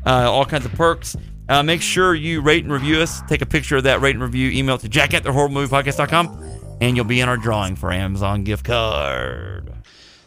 [0.05, 1.15] Uh, all kinds of perks.
[1.47, 3.21] Uh, make sure you rate and review us.
[3.27, 4.49] Take a picture of that rate and review.
[4.49, 7.91] Email to jack at the horror movie podcast.com and you'll be in our drawing for
[7.91, 9.74] Amazon gift card.